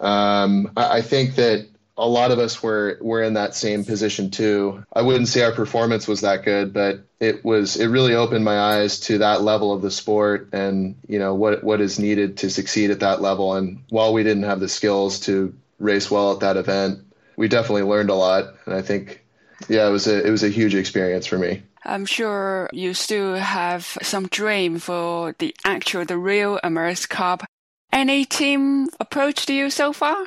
Um, 0.00 0.72
I, 0.76 0.98
I 0.98 1.02
think 1.02 1.36
that 1.36 1.68
a 2.02 2.08
lot 2.08 2.32
of 2.32 2.40
us 2.40 2.60
were 2.60 2.98
were 3.00 3.22
in 3.22 3.34
that 3.34 3.54
same 3.54 3.84
position 3.84 4.30
too. 4.30 4.84
I 4.92 5.02
wouldn't 5.02 5.28
say 5.28 5.42
our 5.42 5.52
performance 5.52 6.08
was 6.08 6.22
that 6.22 6.44
good, 6.44 6.72
but 6.72 7.04
it 7.20 7.44
was 7.44 7.76
it 7.76 7.86
really 7.86 8.14
opened 8.14 8.44
my 8.44 8.58
eyes 8.58 8.98
to 9.00 9.18
that 9.18 9.42
level 9.42 9.72
of 9.72 9.82
the 9.82 9.90
sport 9.90 10.48
and 10.52 10.96
you 11.06 11.20
know 11.20 11.34
what 11.34 11.62
what 11.62 11.80
is 11.80 12.00
needed 12.00 12.38
to 12.38 12.50
succeed 12.50 12.90
at 12.90 13.00
that 13.00 13.22
level. 13.22 13.54
And 13.54 13.84
while 13.88 14.12
we 14.12 14.24
didn't 14.24 14.42
have 14.42 14.58
the 14.58 14.68
skills 14.68 15.20
to 15.20 15.54
race 15.78 16.10
well 16.10 16.32
at 16.32 16.40
that 16.40 16.56
event, 16.56 17.00
we 17.36 17.46
definitely 17.46 17.84
learned 17.84 18.10
a 18.10 18.14
lot. 18.14 18.54
And 18.66 18.74
I 18.74 18.82
think 18.82 19.24
yeah, 19.68 19.86
it 19.86 19.92
was 19.92 20.08
a 20.08 20.26
it 20.26 20.30
was 20.30 20.42
a 20.42 20.48
huge 20.48 20.74
experience 20.74 21.26
for 21.26 21.38
me. 21.38 21.62
I'm 21.84 22.04
sure 22.04 22.68
you 22.72 22.94
still 22.94 23.36
have 23.36 23.96
some 24.02 24.26
dream 24.26 24.78
for 24.80 25.36
the 25.38 25.54
actual, 25.64 26.04
the 26.04 26.18
real 26.18 26.58
America's 26.64 27.06
Cup. 27.06 27.44
Any 27.92 28.24
team 28.24 28.88
approached 28.98 29.50
you 29.50 29.70
so 29.70 29.92
far? 29.92 30.26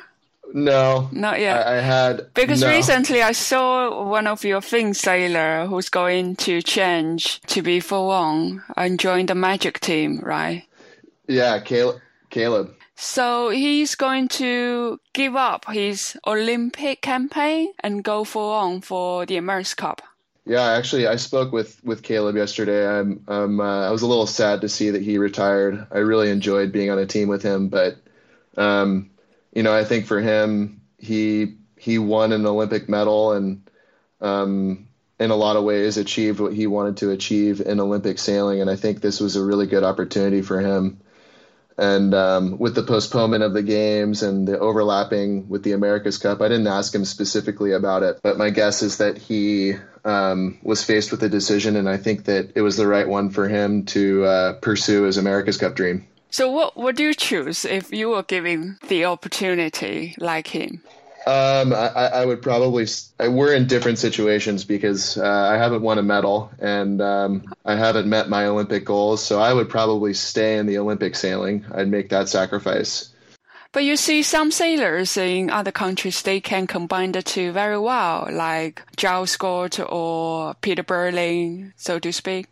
No, 0.52 1.08
not 1.12 1.40
yet. 1.40 1.66
I, 1.66 1.78
I 1.78 1.80
had 1.80 2.32
because 2.34 2.60
no. 2.60 2.68
recently 2.68 3.22
I 3.22 3.32
saw 3.32 4.08
one 4.08 4.26
of 4.26 4.44
your 4.44 4.60
Finn 4.60 4.94
sailor 4.94 5.66
who's 5.66 5.88
going 5.88 6.36
to 6.36 6.62
change 6.62 7.40
to 7.48 7.62
be 7.62 7.80
for 7.80 8.06
one 8.06 8.62
and 8.76 8.98
join 8.98 9.26
the 9.26 9.34
Magic 9.34 9.80
team, 9.80 10.20
right? 10.20 10.64
Yeah, 11.26 11.60
Caleb. 11.60 12.00
Caleb. 12.30 12.74
So 12.94 13.50
he's 13.50 13.94
going 13.94 14.28
to 14.28 14.98
give 15.12 15.36
up 15.36 15.66
his 15.70 16.16
Olympic 16.26 17.02
campaign 17.02 17.72
and 17.80 18.02
go 18.02 18.24
for 18.24 18.56
on 18.56 18.80
for 18.80 19.26
the 19.26 19.36
America's 19.36 19.74
Cup. 19.74 20.02
Yeah, 20.46 20.62
actually, 20.62 21.06
I 21.08 21.16
spoke 21.16 21.52
with 21.52 21.82
with 21.84 22.02
Caleb 22.02 22.36
yesterday. 22.36 22.86
I'm, 22.86 23.24
um, 23.26 23.60
uh, 23.60 23.88
I 23.88 23.90
was 23.90 24.02
a 24.02 24.06
little 24.06 24.28
sad 24.28 24.60
to 24.60 24.68
see 24.68 24.90
that 24.90 25.02
he 25.02 25.18
retired. 25.18 25.86
I 25.90 25.98
really 25.98 26.30
enjoyed 26.30 26.72
being 26.72 26.90
on 26.90 26.98
a 26.98 27.06
team 27.06 27.28
with 27.28 27.42
him, 27.42 27.68
but 27.68 27.96
um, 28.56 29.10
you 29.56 29.62
know, 29.62 29.74
I 29.74 29.84
think 29.84 30.04
for 30.04 30.20
him, 30.20 30.82
he 30.98 31.56
he 31.78 31.98
won 31.98 32.32
an 32.32 32.44
Olympic 32.44 32.90
medal 32.90 33.32
and 33.32 33.62
um, 34.20 34.88
in 35.18 35.30
a 35.30 35.36
lot 35.36 35.56
of 35.56 35.64
ways 35.64 35.96
achieved 35.96 36.40
what 36.40 36.52
he 36.52 36.66
wanted 36.66 36.98
to 36.98 37.10
achieve 37.10 37.62
in 37.62 37.80
Olympic 37.80 38.18
sailing. 38.18 38.60
And 38.60 38.68
I 38.68 38.76
think 38.76 39.00
this 39.00 39.18
was 39.18 39.34
a 39.34 39.42
really 39.42 39.66
good 39.66 39.82
opportunity 39.82 40.42
for 40.42 40.60
him. 40.60 41.00
And 41.78 42.14
um, 42.14 42.58
with 42.58 42.74
the 42.74 42.82
postponement 42.82 43.44
of 43.44 43.54
the 43.54 43.62
games 43.62 44.22
and 44.22 44.46
the 44.46 44.58
overlapping 44.58 45.48
with 45.48 45.62
the 45.62 45.72
America's 45.72 46.18
Cup, 46.18 46.42
I 46.42 46.48
didn't 46.48 46.66
ask 46.66 46.94
him 46.94 47.06
specifically 47.06 47.72
about 47.72 48.02
it, 48.02 48.20
but 48.22 48.36
my 48.36 48.50
guess 48.50 48.82
is 48.82 48.98
that 48.98 49.16
he 49.16 49.74
um, 50.04 50.58
was 50.62 50.84
faced 50.84 51.12
with 51.12 51.22
a 51.22 51.28
decision, 51.30 51.76
and 51.76 51.88
I 51.88 51.96
think 51.96 52.24
that 52.24 52.52
it 52.56 52.62
was 52.62 52.76
the 52.76 52.86
right 52.86 53.08
one 53.08 53.30
for 53.30 53.48
him 53.48 53.84
to 53.86 54.24
uh, 54.24 54.52
pursue 54.54 55.02
his 55.04 55.18
America's 55.18 55.58
Cup 55.58 55.74
dream. 55.74 56.06
So 56.30 56.50
what 56.50 56.76
would 56.76 56.98
you 57.00 57.14
choose 57.14 57.64
if 57.64 57.92
you 57.92 58.10
were 58.10 58.22
given 58.22 58.78
the 58.88 59.04
opportunity 59.04 60.14
like 60.18 60.48
him? 60.48 60.82
Um, 61.26 61.72
I, 61.72 61.88
I, 61.88 62.24
would 62.24 62.40
probably. 62.40 62.86
We're 63.18 63.54
in 63.54 63.66
different 63.66 63.98
situations 63.98 64.62
because 64.62 65.18
uh, 65.18 65.26
I 65.26 65.56
haven't 65.56 65.82
won 65.82 65.98
a 65.98 66.02
medal 66.02 66.52
and 66.60 67.02
um, 67.02 67.52
I 67.64 67.74
haven't 67.74 68.08
met 68.08 68.28
my 68.28 68.46
Olympic 68.46 68.84
goals. 68.84 69.24
So 69.24 69.40
I 69.40 69.52
would 69.52 69.68
probably 69.68 70.14
stay 70.14 70.56
in 70.56 70.66
the 70.66 70.78
Olympic 70.78 71.16
sailing. 71.16 71.64
I'd 71.74 71.88
make 71.88 72.10
that 72.10 72.28
sacrifice. 72.28 73.12
But 73.72 73.82
you 73.82 73.96
see, 73.96 74.22
some 74.22 74.52
sailors 74.52 75.16
in 75.16 75.50
other 75.50 75.72
countries 75.72 76.22
they 76.22 76.40
can 76.40 76.66
combine 76.66 77.12
the 77.12 77.22
two 77.22 77.50
very 77.52 77.78
well, 77.78 78.28
like 78.30 78.82
Giles 78.96 79.32
Scott 79.32 79.80
or 79.80 80.54
Peter 80.62 80.84
Burling, 80.84 81.72
so 81.76 81.98
to 81.98 82.12
speak. 82.12 82.46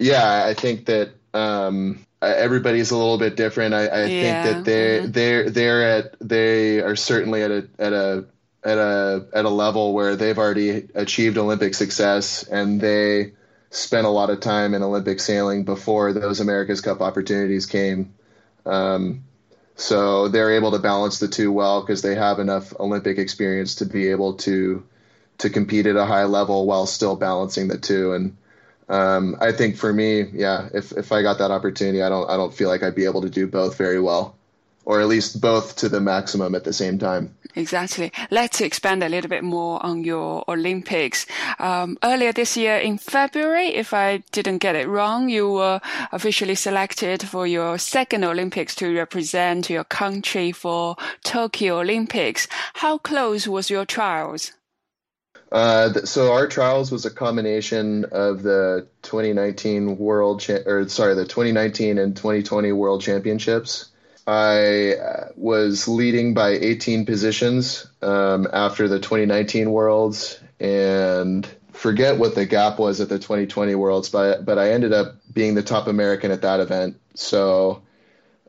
Yeah, 0.00 0.44
I 0.44 0.52
think 0.52 0.84
that 0.86 1.10
um, 1.32 2.04
everybody's 2.34 2.90
a 2.90 2.96
little 2.96 3.18
bit 3.18 3.36
different. 3.36 3.74
I, 3.74 3.86
I 3.86 4.04
yeah. 4.04 4.42
think 4.42 4.54
that 4.56 4.64
they're 4.64 5.00
mm-hmm. 5.02 5.10
they're 5.12 5.50
they're 5.50 5.82
at 5.98 6.16
they 6.20 6.80
are 6.80 6.96
certainly 6.96 7.42
at 7.42 7.50
a 7.50 7.68
at 7.78 7.92
a 7.92 8.24
at 8.64 8.78
a 8.78 9.26
at 9.32 9.44
a 9.44 9.50
level 9.50 9.92
where 9.92 10.16
they've 10.16 10.38
already 10.38 10.88
achieved 10.94 11.38
Olympic 11.38 11.74
success 11.74 12.42
and 12.42 12.80
they 12.80 13.32
spent 13.70 14.06
a 14.06 14.10
lot 14.10 14.30
of 14.30 14.40
time 14.40 14.74
in 14.74 14.82
Olympic 14.82 15.20
sailing 15.20 15.64
before 15.64 16.12
those 16.12 16.40
America's 16.40 16.80
Cup 16.80 17.00
opportunities 17.00 17.66
came. 17.66 18.14
Um, 18.64 19.24
so 19.76 20.28
they're 20.28 20.54
able 20.54 20.72
to 20.72 20.78
balance 20.78 21.18
the 21.18 21.28
two 21.28 21.52
well 21.52 21.82
because 21.82 22.02
they 22.02 22.14
have 22.14 22.38
enough 22.38 22.74
Olympic 22.80 23.18
experience 23.18 23.76
to 23.76 23.86
be 23.86 24.08
able 24.08 24.34
to 24.34 24.84
to 25.38 25.50
compete 25.50 25.86
at 25.86 25.96
a 25.96 26.06
high 26.06 26.24
level 26.24 26.66
while 26.66 26.86
still 26.86 27.14
balancing 27.14 27.68
the 27.68 27.76
two. 27.76 28.14
And 28.14 28.36
um, 28.88 29.36
I 29.40 29.52
think 29.52 29.76
for 29.76 29.92
me, 29.92 30.22
yeah, 30.32 30.68
if 30.72 30.92
if 30.92 31.12
I 31.12 31.22
got 31.22 31.38
that 31.38 31.50
opportunity, 31.50 32.02
I 32.02 32.08
don't 32.08 32.28
I 32.30 32.36
don't 32.36 32.54
feel 32.54 32.68
like 32.68 32.82
I'd 32.82 32.94
be 32.94 33.04
able 33.04 33.22
to 33.22 33.30
do 33.30 33.46
both 33.46 33.76
very 33.76 34.00
well 34.00 34.36
or 34.86 35.00
at 35.00 35.08
least 35.08 35.40
both 35.40 35.76
to 35.76 35.88
the 35.88 36.00
maximum 36.00 36.54
at 36.54 36.64
the 36.64 36.72
same 36.72 36.96
time. 36.96 37.34
Exactly. 37.56 38.12
Let's 38.30 38.60
expand 38.60 39.02
a 39.02 39.08
little 39.08 39.28
bit 39.28 39.42
more 39.42 39.84
on 39.84 40.04
your 40.04 40.44
Olympics. 40.46 41.26
Um, 41.58 41.98
earlier 42.04 42.32
this 42.32 42.56
year 42.56 42.76
in 42.76 42.96
February, 42.96 43.74
if 43.74 43.92
I 43.92 44.22
didn't 44.30 44.58
get 44.58 44.76
it 44.76 44.88
wrong, 44.88 45.28
you 45.28 45.50
were 45.50 45.80
officially 46.12 46.54
selected 46.54 47.22
for 47.22 47.46
your 47.46 47.78
second 47.78 48.24
Olympics 48.24 48.74
to 48.76 48.94
represent 48.94 49.68
your 49.68 49.84
country 49.84 50.52
for 50.52 50.96
Tokyo 51.24 51.80
Olympics. 51.80 52.46
How 52.74 52.98
close 52.98 53.48
was 53.48 53.68
your 53.68 53.86
trials? 53.86 54.52
Uh, 55.52 55.92
so 56.04 56.32
our 56.32 56.48
trials 56.48 56.90
was 56.90 57.06
a 57.06 57.10
combination 57.10 58.04
of 58.06 58.42
the 58.42 58.86
2019 59.02 59.96
World 59.96 60.40
Cha- 60.40 60.64
or 60.66 60.88
sorry, 60.88 61.14
the 61.14 61.24
2019 61.24 61.98
and 61.98 62.16
2020 62.16 62.72
World 62.72 63.02
Championships 63.02 63.90
I 64.26 64.94
uh, 64.94 65.28
was 65.36 65.86
leading 65.86 66.34
by 66.34 66.50
18 66.50 67.06
positions 67.06 67.86
um, 68.02 68.48
after 68.52 68.88
the 68.88 68.98
2019 68.98 69.70
Worlds, 69.70 70.40
and 70.58 71.46
forget 71.72 72.18
what 72.18 72.34
the 72.34 72.44
gap 72.44 72.78
was 72.78 73.00
at 73.00 73.08
the 73.08 73.18
2020 73.18 73.74
Worlds, 73.76 74.08
but 74.08 74.44
but 74.44 74.58
I 74.58 74.72
ended 74.72 74.92
up 74.92 75.14
being 75.32 75.54
the 75.54 75.62
top 75.62 75.86
American 75.86 76.32
at 76.32 76.42
that 76.42 76.58
event. 76.58 77.00
So 77.14 77.82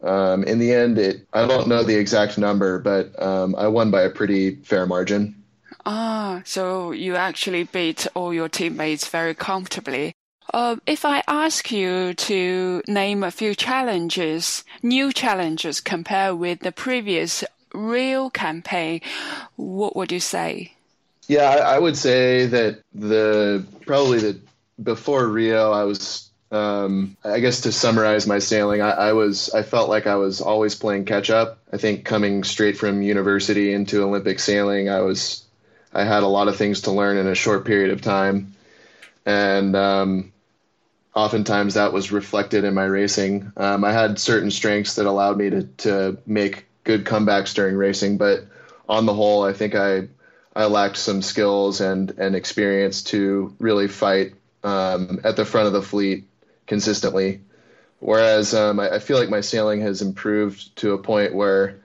um, 0.01 0.43
in 0.45 0.57
the 0.57 0.73
end, 0.73 0.97
it 0.97 1.27
I 1.31 1.45
don't 1.45 1.67
know 1.67 1.83
the 1.83 1.95
exact 1.95 2.39
number, 2.39 2.79
but 2.79 3.21
um, 3.21 3.55
I 3.55 3.67
won 3.67 3.91
by 3.91 4.01
a 4.01 4.09
pretty 4.09 4.55
fair 4.55 4.87
margin. 4.87 5.43
Ah, 5.89 6.41
so 6.43 6.91
you 6.91 7.15
actually 7.15 7.63
beat 7.63 8.07
all 8.13 8.33
your 8.33 8.49
teammates 8.49 9.07
very 9.07 9.33
comfortably. 9.33 10.11
Uh, 10.53 10.75
if 10.85 11.05
I 11.05 11.23
ask 11.29 11.71
you 11.71 12.13
to 12.13 12.81
name 12.89 13.23
a 13.23 13.31
few 13.31 13.55
challenges, 13.55 14.65
new 14.83 15.13
challenges 15.13 15.79
compared 15.79 16.39
with 16.39 16.59
the 16.59 16.73
previous 16.73 17.45
Rio 17.73 18.29
campaign, 18.29 18.99
what 19.55 19.95
would 19.95 20.11
you 20.11 20.19
say? 20.19 20.73
Yeah, 21.29 21.43
I, 21.43 21.75
I 21.75 21.79
would 21.79 21.95
say 21.95 22.47
that 22.47 22.81
the 22.93 23.63
probably 23.85 24.19
the 24.19 24.39
before 24.83 25.25
Rio, 25.25 25.71
I 25.71 25.85
was 25.85 26.29
um, 26.51 27.15
I 27.23 27.39
guess 27.39 27.61
to 27.61 27.71
summarize 27.71 28.27
my 28.27 28.39
sailing, 28.39 28.81
I, 28.81 28.91
I, 28.91 29.13
was 29.13 29.49
I 29.51 29.63
felt 29.63 29.89
like 29.89 30.05
I 30.05 30.15
was 30.15 30.41
always 30.41 30.75
playing 30.75 31.05
catch 31.05 31.29
up. 31.29 31.59
I 31.71 31.77
think 31.77 32.03
coming 32.03 32.43
straight 32.43 32.77
from 32.77 33.01
university 33.01 33.71
into 33.71 34.03
Olympic 34.03 34.39
sailing, 34.39 34.89
I 34.89 35.01
was 35.01 35.46
I 35.93 36.03
had 36.03 36.23
a 36.23 36.27
lot 36.27 36.47
of 36.47 36.57
things 36.57 36.81
to 36.81 36.91
learn 36.91 37.17
in 37.17 37.27
a 37.27 37.35
short 37.35 37.65
period 37.65 37.91
of 37.91 38.01
time, 38.01 38.53
and 39.25 39.75
um, 39.75 40.33
oftentimes 41.15 41.73
that 41.73 41.93
was 41.93 42.11
reflected 42.11 42.63
in 42.63 42.73
my 42.73 42.85
racing. 42.85 43.51
Um, 43.57 43.83
I 43.83 43.91
had 43.91 44.19
certain 44.19 44.51
strengths 44.51 44.95
that 44.95 45.05
allowed 45.05 45.37
me 45.37 45.49
to 45.49 45.63
to 45.63 46.17
make 46.25 46.65
good 46.83 47.05
comebacks 47.05 47.53
during 47.53 47.75
racing, 47.75 48.17
but 48.17 48.45
on 48.87 49.05
the 49.05 49.13
whole, 49.13 49.43
I 49.43 49.53
think 49.53 49.75
I 49.75 50.07
I 50.55 50.65
lacked 50.65 50.97
some 50.97 51.21
skills 51.21 51.81
and 51.81 52.11
and 52.17 52.35
experience 52.35 53.03
to 53.03 53.55
really 53.59 53.87
fight 53.87 54.33
um, 54.63 55.21
at 55.23 55.35
the 55.35 55.45
front 55.45 55.67
of 55.67 55.73
the 55.73 55.81
fleet 55.81 56.25
consistently. 56.67 57.41
Whereas 57.99 58.53
um, 58.53 58.79
I, 58.79 58.95
I 58.95 58.99
feel 58.99 59.17
like 59.17 59.29
my 59.29 59.41
sailing 59.41 59.81
has 59.81 60.01
improved 60.01 60.75
to 60.77 60.93
a 60.93 60.97
point 60.99 61.33
where 61.33 61.79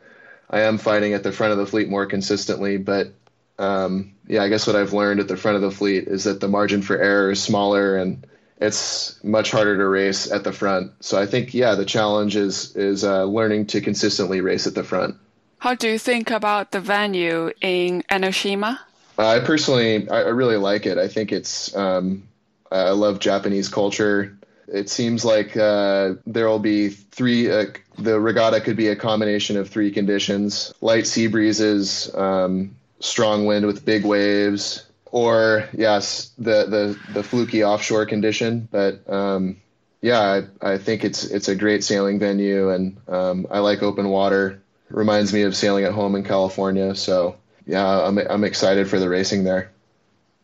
I 0.50 0.62
am 0.62 0.76
fighting 0.76 1.14
at 1.14 1.22
the 1.22 1.32
front 1.32 1.52
of 1.52 1.58
the 1.58 1.66
fleet 1.66 1.88
more 1.88 2.04
consistently, 2.04 2.76
but 2.76 3.14
um, 3.62 4.12
yeah, 4.26 4.42
I 4.42 4.48
guess 4.48 4.66
what 4.66 4.76
I've 4.76 4.92
learned 4.92 5.20
at 5.20 5.28
the 5.28 5.36
front 5.36 5.56
of 5.56 5.62
the 5.62 5.70
fleet 5.70 6.08
is 6.08 6.24
that 6.24 6.40
the 6.40 6.48
margin 6.48 6.82
for 6.82 6.96
error 6.96 7.30
is 7.30 7.42
smaller 7.42 7.96
and 7.96 8.26
it's 8.60 9.22
much 9.24 9.50
harder 9.50 9.76
to 9.76 9.86
race 9.86 10.30
at 10.30 10.44
the 10.44 10.52
front. 10.52 10.92
So 11.00 11.20
I 11.20 11.26
think 11.26 11.54
yeah, 11.54 11.74
the 11.74 11.84
challenge 11.84 12.36
is 12.36 12.74
is 12.76 13.04
uh, 13.04 13.24
learning 13.24 13.66
to 13.68 13.80
consistently 13.80 14.40
race 14.40 14.66
at 14.66 14.74
the 14.74 14.84
front. 14.84 15.16
How 15.58 15.74
do 15.74 15.88
you 15.88 15.98
think 15.98 16.30
about 16.30 16.72
the 16.72 16.80
venue 16.80 17.52
in 17.60 18.02
Enoshima? 18.10 18.80
I 19.16 19.38
personally, 19.38 20.08
I, 20.08 20.22
really 20.22 20.56
like 20.56 20.86
it. 20.86 20.98
I 20.98 21.06
think 21.06 21.30
it's, 21.30 21.74
um, 21.76 22.26
I 22.72 22.90
love 22.90 23.20
Japanese 23.20 23.68
culture. 23.68 24.36
It 24.66 24.88
seems 24.88 25.24
like 25.24 25.56
uh, 25.56 26.14
there 26.26 26.48
will 26.48 26.58
be 26.58 26.88
three. 26.88 27.50
Uh, 27.50 27.66
the 27.98 28.18
regatta 28.18 28.60
could 28.60 28.76
be 28.76 28.88
a 28.88 28.96
combination 28.96 29.56
of 29.56 29.68
three 29.68 29.90
conditions: 29.90 30.72
light 30.80 31.06
sea 31.06 31.26
breezes, 31.26 32.12
um, 32.14 32.74
strong 33.02 33.46
wind 33.46 33.66
with 33.66 33.84
big 33.84 34.04
waves, 34.04 34.86
or 35.06 35.68
yes, 35.72 36.30
the 36.38 36.64
the 36.64 37.12
the 37.12 37.22
fluky 37.22 37.62
offshore 37.64 38.06
condition. 38.06 38.68
But 38.70 39.08
um, 39.10 39.60
yeah, 40.00 40.42
I, 40.62 40.72
I 40.72 40.78
think 40.78 41.04
it's 41.04 41.24
it's 41.24 41.48
a 41.48 41.54
great 41.54 41.84
sailing 41.84 42.18
venue, 42.18 42.70
and 42.70 42.96
um, 43.08 43.46
I 43.50 43.58
like 43.58 43.82
open 43.82 44.08
water. 44.08 44.62
Reminds 44.88 45.32
me 45.32 45.42
of 45.42 45.56
sailing 45.56 45.84
at 45.84 45.92
home 45.92 46.14
in 46.14 46.24
California. 46.24 46.94
So 46.94 47.36
yeah, 47.66 47.86
I'm 47.86 48.18
I'm 48.18 48.44
excited 48.44 48.88
for 48.88 48.98
the 48.98 49.08
racing 49.08 49.44
there. 49.44 49.70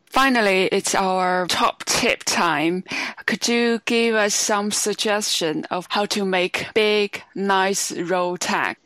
Finally, 0.06 0.64
it's 0.72 0.94
our 0.94 1.46
top 1.48 1.84
tip 1.84 2.24
time. 2.24 2.82
Could 3.26 3.46
you 3.46 3.80
give 3.84 4.14
us 4.14 4.34
some 4.34 4.70
suggestion 4.70 5.66
of 5.70 5.86
how 5.90 6.06
to 6.06 6.24
make 6.24 6.66
big, 6.74 7.22
nice 7.34 7.92
roll 7.92 8.38
tack? 8.38 8.80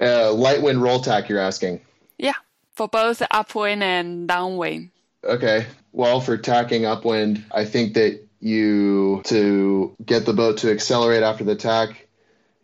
Uh, 0.00 0.32
light 0.32 0.62
wind 0.62 0.82
roll 0.82 1.00
tack, 1.00 1.28
you're 1.28 1.38
asking? 1.38 1.80
Yeah 2.16 2.32
for 2.74 2.88
both 2.88 3.22
upwind 3.30 3.82
and 3.82 4.28
downwind? 4.28 4.90
Okay. 5.22 5.66
Well, 5.92 6.20
for 6.20 6.36
tacking 6.36 6.84
upwind, 6.84 7.44
I 7.50 7.64
think 7.64 7.94
that 7.94 8.20
you 8.40 9.22
to 9.24 9.96
get 10.04 10.26
the 10.26 10.34
boat 10.34 10.58
to 10.58 10.70
accelerate 10.70 11.22
after 11.22 11.44
the 11.44 11.54
tack, 11.54 12.06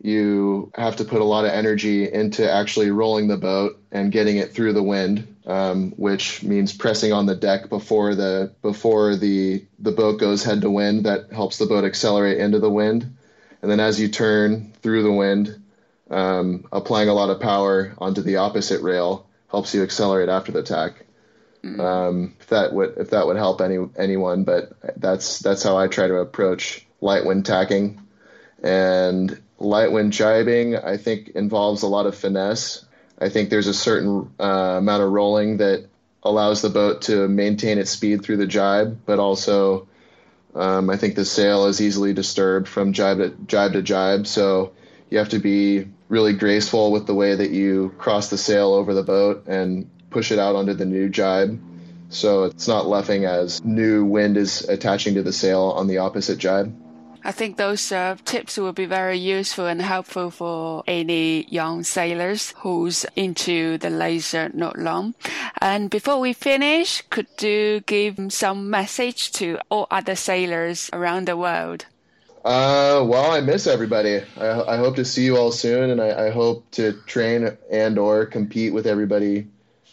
you 0.01 0.71
have 0.75 0.97
to 0.97 1.05
put 1.05 1.21
a 1.21 1.25
lot 1.25 1.45
of 1.45 1.51
energy 1.51 2.11
into 2.11 2.49
actually 2.49 2.91
rolling 2.91 3.27
the 3.27 3.37
boat 3.37 3.81
and 3.91 4.11
getting 4.11 4.37
it 4.37 4.53
through 4.53 4.73
the 4.73 4.83
wind, 4.83 5.35
um, 5.45 5.91
which 5.91 6.43
means 6.43 6.73
pressing 6.73 7.13
on 7.13 7.25
the 7.25 7.35
deck 7.35 7.69
before 7.69 8.15
the 8.15 8.51
before 8.61 9.15
the 9.15 9.63
the 9.79 9.91
boat 9.91 10.19
goes 10.19 10.43
head 10.43 10.61
to 10.61 10.69
wind. 10.69 11.05
That 11.05 11.31
helps 11.31 11.57
the 11.57 11.65
boat 11.65 11.85
accelerate 11.85 12.39
into 12.39 12.59
the 12.59 12.69
wind, 12.69 13.15
and 13.61 13.71
then 13.71 13.79
as 13.79 13.99
you 13.99 14.07
turn 14.07 14.73
through 14.81 15.03
the 15.03 15.11
wind, 15.11 15.61
um, 16.09 16.65
applying 16.71 17.09
a 17.09 17.13
lot 17.13 17.29
of 17.29 17.39
power 17.39 17.93
onto 17.97 18.21
the 18.21 18.37
opposite 18.37 18.81
rail 18.81 19.27
helps 19.51 19.73
you 19.73 19.83
accelerate 19.83 20.29
after 20.29 20.51
the 20.51 20.59
attack. 20.59 21.05
Mm-hmm. 21.63 21.79
Um, 21.79 22.35
if 22.39 22.47
that 22.47 22.73
would 22.73 22.97
if 22.97 23.11
that 23.11 23.27
would 23.27 23.37
help 23.37 23.61
any 23.61 23.77
anyone, 23.97 24.43
but 24.45 24.73
that's 24.97 25.39
that's 25.39 25.61
how 25.61 25.77
I 25.77 25.87
try 25.87 26.07
to 26.07 26.15
approach 26.15 26.85
light 27.01 27.25
wind 27.25 27.45
tacking. 27.45 28.01
And 28.63 29.39
light 29.59 29.91
wind 29.91 30.13
jibing, 30.13 30.83
I 30.83 30.97
think, 30.97 31.29
involves 31.29 31.83
a 31.83 31.87
lot 31.87 32.05
of 32.05 32.15
finesse. 32.15 32.85
I 33.19 33.29
think 33.29 33.49
there's 33.49 33.67
a 33.67 33.73
certain 33.73 34.31
uh, 34.39 34.77
amount 34.79 35.03
of 35.03 35.11
rolling 35.11 35.57
that 35.57 35.87
allows 36.23 36.61
the 36.61 36.69
boat 36.69 37.03
to 37.03 37.27
maintain 37.27 37.77
its 37.77 37.91
speed 37.91 38.23
through 38.23 38.37
the 38.37 38.47
jibe, 38.47 38.99
but 39.05 39.19
also 39.19 39.87
um, 40.55 40.89
I 40.89 40.97
think 40.97 41.15
the 41.15 41.25
sail 41.25 41.65
is 41.65 41.81
easily 41.81 42.13
disturbed 42.13 42.67
from 42.67 42.93
jibe 42.93 43.17
to 43.17 43.29
jibe 43.45 43.73
to 43.73 43.81
jibe. 43.81 44.27
So 44.27 44.73
you 45.09 45.17
have 45.17 45.29
to 45.29 45.39
be 45.39 45.87
really 46.11 46.33
graceful 46.33 46.91
with 46.91 47.07
the 47.07 47.15
way 47.15 47.33
that 47.33 47.51
you 47.51 47.95
cross 47.97 48.29
the 48.29 48.37
sail 48.37 48.73
over 48.73 48.93
the 48.93 49.01
boat 49.01 49.47
and 49.47 49.89
push 50.09 50.29
it 50.29 50.37
out 50.37 50.57
onto 50.57 50.73
the 50.73 50.85
new 50.85 51.07
jibe. 51.07 51.57
So 52.09 52.43
it's 52.43 52.67
not 52.67 52.85
luffing 52.85 53.23
as 53.23 53.63
new 53.63 54.03
wind 54.03 54.35
is 54.35 54.67
attaching 54.67 55.15
to 55.15 55.23
the 55.23 55.31
sail 55.31 55.61
on 55.61 55.87
the 55.87 55.99
opposite 55.99 56.37
jibe. 56.37 56.75
I 57.23 57.31
think 57.31 57.55
those 57.55 57.93
uh, 57.93 58.17
tips 58.25 58.57
will 58.57 58.73
be 58.73 58.85
very 58.85 59.17
useful 59.17 59.67
and 59.67 59.81
helpful 59.81 60.31
for 60.31 60.83
any 60.85 61.45
young 61.49 61.83
sailors 61.83 62.53
who's 62.57 63.05
into 63.15 63.77
the 63.77 63.89
laser 63.89 64.49
not 64.53 64.77
long. 64.77 65.13
And 65.61 65.89
before 65.89 66.19
we 66.19 66.33
finish, 66.33 67.03
could 67.09 67.27
you 67.39 67.81
give 67.85 68.17
some 68.33 68.69
message 68.69 69.31
to 69.33 69.59
all 69.69 69.87
other 69.89 70.15
sailors 70.15 70.89
around 70.91 71.27
the 71.27 71.37
world? 71.37 71.85
Uh, 72.43 73.05
well, 73.05 73.31
I 73.31 73.41
miss 73.41 73.67
everybody. 73.67 74.21
I, 74.37 74.61
I 74.61 74.77
hope 74.77 74.95
to 74.95 75.05
see 75.05 75.25
you 75.25 75.37
all 75.37 75.51
soon, 75.51 75.91
and 75.91 76.01
I, 76.01 76.27
I 76.27 76.29
hope 76.31 76.69
to 76.71 76.93
train 77.05 77.55
and 77.69 77.99
or 77.99 78.25
compete 78.25 78.73
with 78.73 78.87
everybody 78.87 79.47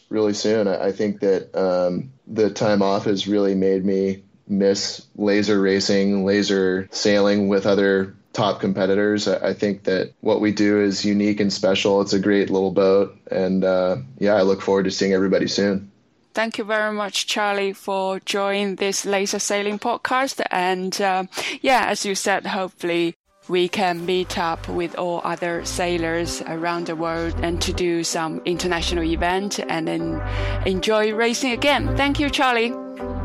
really 0.08 0.32
soon. 0.32 0.66
I, 0.66 0.86
I 0.86 0.92
think 0.92 1.20
that 1.20 1.54
um, 1.54 2.10
the 2.26 2.48
time 2.48 2.80
off 2.80 3.04
has 3.04 3.28
really 3.28 3.54
made 3.54 3.84
me 3.84 4.22
miss 4.48 5.06
laser 5.14 5.60
racing, 5.60 6.24
laser 6.24 6.88
sailing 6.90 7.48
with 7.48 7.66
other 7.66 8.16
top 8.32 8.60
competitors. 8.60 9.28
I, 9.28 9.48
I 9.48 9.52
think 9.52 9.84
that 9.84 10.14
what 10.20 10.40
we 10.40 10.52
do 10.52 10.80
is 10.80 11.04
unique 11.04 11.40
and 11.40 11.52
special. 11.52 12.00
It's 12.00 12.14
a 12.14 12.18
great 12.18 12.48
little 12.48 12.70
boat, 12.70 13.14
and 13.30 13.62
uh, 13.62 13.98
yeah, 14.18 14.34
I 14.34 14.42
look 14.42 14.62
forward 14.62 14.84
to 14.84 14.90
seeing 14.90 15.12
everybody 15.12 15.48
soon. 15.48 15.90
Thank 16.38 16.56
you 16.56 16.62
very 16.62 16.92
much, 16.92 17.26
Charlie, 17.26 17.72
for 17.72 18.20
joining 18.20 18.76
this 18.76 19.04
laser 19.04 19.40
sailing 19.40 19.80
podcast. 19.80 20.40
And 20.52 20.94
uh, 21.00 21.24
yeah, 21.62 21.86
as 21.88 22.06
you 22.06 22.14
said, 22.14 22.46
hopefully 22.46 23.16
we 23.48 23.68
can 23.68 24.06
meet 24.06 24.38
up 24.38 24.68
with 24.68 24.96
all 24.96 25.20
other 25.24 25.64
sailors 25.64 26.40
around 26.42 26.86
the 26.86 26.94
world 26.94 27.34
and 27.42 27.60
to 27.62 27.72
do 27.72 28.04
some 28.04 28.40
international 28.44 29.02
event 29.02 29.58
and 29.68 29.88
then 29.88 30.22
enjoy 30.64 31.12
racing 31.12 31.50
again. 31.50 31.96
Thank 31.96 32.20
you, 32.20 32.30
Charlie. 32.30 32.68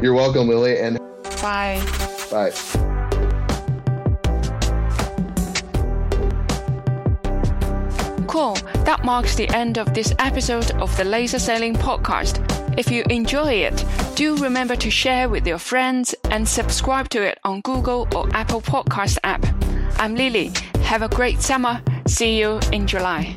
You're 0.01 0.15
welcome, 0.15 0.47
Lily, 0.47 0.79
and 0.79 0.97
bye. 1.39 1.79
Bye. 2.31 2.51
Cool. 8.25 8.57
That 8.85 9.05
marks 9.05 9.35
the 9.35 9.47
end 9.49 9.77
of 9.77 9.93
this 9.93 10.13
episode 10.19 10.71
of 10.71 10.95
the 10.97 11.05
Laser 11.05 11.39
Sailing 11.39 11.73
Podcast. 11.73 12.39
If 12.77 12.91
you 12.91 13.03
enjoy 13.09 13.53
it, 13.53 13.85
do 14.15 14.35
remember 14.37 14.75
to 14.75 14.91
share 14.91 15.29
with 15.29 15.47
your 15.47 15.57
friends 15.57 16.13
and 16.29 16.45
subscribe 16.47 17.07
to 17.09 17.21
it 17.21 17.39
on 17.45 17.61
Google 17.61 18.07
or 18.13 18.27
Apple 18.35 18.61
Podcast 18.61 19.17
app. 19.23 19.45
I'm 19.99 20.15
Lily. 20.15 20.51
Have 20.83 21.01
a 21.01 21.07
great 21.07 21.41
summer. 21.41 21.81
See 22.07 22.37
you 22.37 22.59
in 22.73 22.85
July. 22.85 23.33